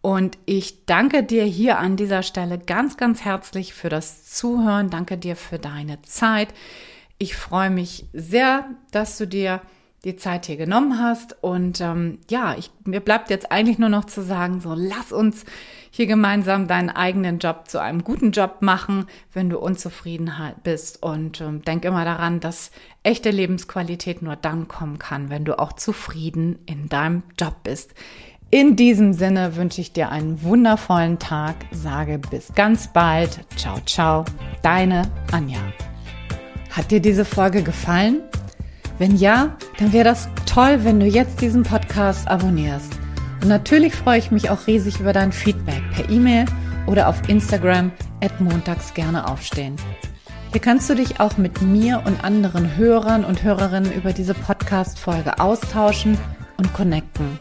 Und 0.00 0.38
ich 0.46 0.86
danke 0.86 1.24
dir 1.24 1.42
hier 1.42 1.80
an 1.80 1.96
dieser 1.96 2.22
Stelle 2.22 2.56
ganz, 2.56 2.96
ganz 2.96 3.24
herzlich 3.24 3.74
für 3.74 3.88
das 3.88 4.26
Zuhören. 4.26 4.90
Danke 4.90 5.18
dir 5.18 5.34
für 5.34 5.58
deine 5.58 6.00
Zeit. 6.02 6.54
Ich 7.18 7.34
freue 7.34 7.70
mich 7.70 8.04
sehr, 8.12 8.68
dass 8.92 9.18
du 9.18 9.26
dir 9.26 9.60
die 10.04 10.16
Zeit 10.16 10.46
hier 10.46 10.56
genommen 10.56 10.98
hast. 10.98 11.36
Und 11.42 11.80
ähm, 11.80 12.18
ja, 12.30 12.54
ich, 12.56 12.70
mir 12.84 13.00
bleibt 13.00 13.30
jetzt 13.30 13.50
eigentlich 13.50 13.78
nur 13.78 13.88
noch 13.88 14.04
zu 14.04 14.22
sagen, 14.22 14.60
so 14.60 14.74
lass 14.76 15.12
uns 15.12 15.44
hier 15.90 16.06
gemeinsam 16.06 16.68
deinen 16.68 16.90
eigenen 16.90 17.38
Job 17.38 17.68
zu 17.68 17.80
einem 17.80 18.04
guten 18.04 18.30
Job 18.30 18.58
machen, 18.60 19.06
wenn 19.32 19.50
du 19.50 19.58
unzufrieden 19.58 20.32
bist. 20.62 21.02
Und 21.02 21.40
ähm, 21.40 21.62
denk 21.62 21.84
immer 21.84 22.04
daran, 22.04 22.40
dass 22.40 22.70
echte 23.02 23.30
Lebensqualität 23.30 24.22
nur 24.22 24.36
dann 24.36 24.68
kommen 24.68 24.98
kann, 24.98 25.30
wenn 25.30 25.44
du 25.44 25.58
auch 25.58 25.72
zufrieden 25.72 26.58
in 26.66 26.88
deinem 26.88 27.22
Job 27.38 27.56
bist. 27.64 27.94
In 28.50 28.76
diesem 28.76 29.12
Sinne 29.12 29.56
wünsche 29.56 29.82
ich 29.82 29.92
dir 29.92 30.10
einen 30.10 30.42
wundervollen 30.42 31.18
Tag, 31.18 31.56
sage 31.70 32.18
bis 32.18 32.54
ganz 32.54 32.90
bald. 32.92 33.40
Ciao, 33.56 33.78
ciao, 33.84 34.24
deine 34.62 35.02
Anja. 35.32 35.60
Hat 36.70 36.90
dir 36.90 37.00
diese 37.00 37.26
Folge 37.26 37.62
gefallen? 37.62 38.22
Wenn 38.98 39.16
ja, 39.16 39.56
dann 39.78 39.92
wäre 39.92 40.04
das 40.04 40.28
toll, 40.44 40.80
wenn 40.82 40.98
du 40.98 41.06
jetzt 41.06 41.40
diesen 41.40 41.62
Podcast 41.62 42.26
abonnierst. 42.26 42.98
Und 43.40 43.48
natürlich 43.48 43.94
freue 43.94 44.18
ich 44.18 44.32
mich 44.32 44.50
auch 44.50 44.66
riesig 44.66 44.98
über 44.98 45.12
dein 45.12 45.30
Feedback 45.30 45.82
per 45.92 46.10
E-Mail 46.10 46.46
oder 46.86 47.08
auf 47.08 47.28
Instagram 47.28 47.92
at 48.20 48.40
montags 48.40 48.94
gerne 48.94 49.28
aufstehen. 49.28 49.76
Hier 50.50 50.60
kannst 50.60 50.90
du 50.90 50.94
dich 50.94 51.20
auch 51.20 51.36
mit 51.36 51.62
mir 51.62 52.02
und 52.06 52.24
anderen 52.24 52.76
Hörern 52.76 53.24
und 53.24 53.42
Hörerinnen 53.42 53.92
über 53.92 54.12
diese 54.12 54.34
Podcast-Folge 54.34 55.38
austauschen 55.38 56.18
und 56.56 56.72
connecten. 56.72 57.38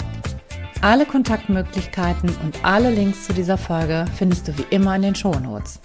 Alle 0.82 1.06
Kontaktmöglichkeiten 1.06 2.30
und 2.44 2.64
alle 2.64 2.92
Links 2.92 3.26
zu 3.26 3.34
dieser 3.34 3.58
Folge 3.58 4.06
findest 4.16 4.48
du 4.48 4.58
wie 4.60 4.66
immer 4.70 4.96
in 4.96 5.02
den 5.02 5.16
Shownotes. 5.16 5.80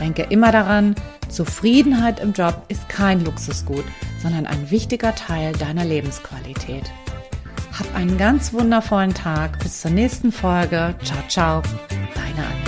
Denke 0.00 0.22
immer 0.24 0.52
daran, 0.52 0.94
Zufriedenheit 1.28 2.20
im 2.20 2.32
Job 2.32 2.64
ist 2.68 2.88
kein 2.88 3.24
Luxusgut, 3.24 3.84
sondern 4.22 4.46
ein 4.46 4.70
wichtiger 4.70 5.14
Teil 5.14 5.52
deiner 5.54 5.84
Lebensqualität. 5.84 6.84
Hab 7.78 7.94
einen 7.94 8.16
ganz 8.16 8.52
wundervollen 8.52 9.12
Tag. 9.12 9.58
Bis 9.58 9.80
zur 9.82 9.90
nächsten 9.90 10.32
Folge. 10.32 10.94
Ciao, 11.02 11.18
ciao. 11.28 11.62
Deine 12.14 12.46
Anja. 12.46 12.65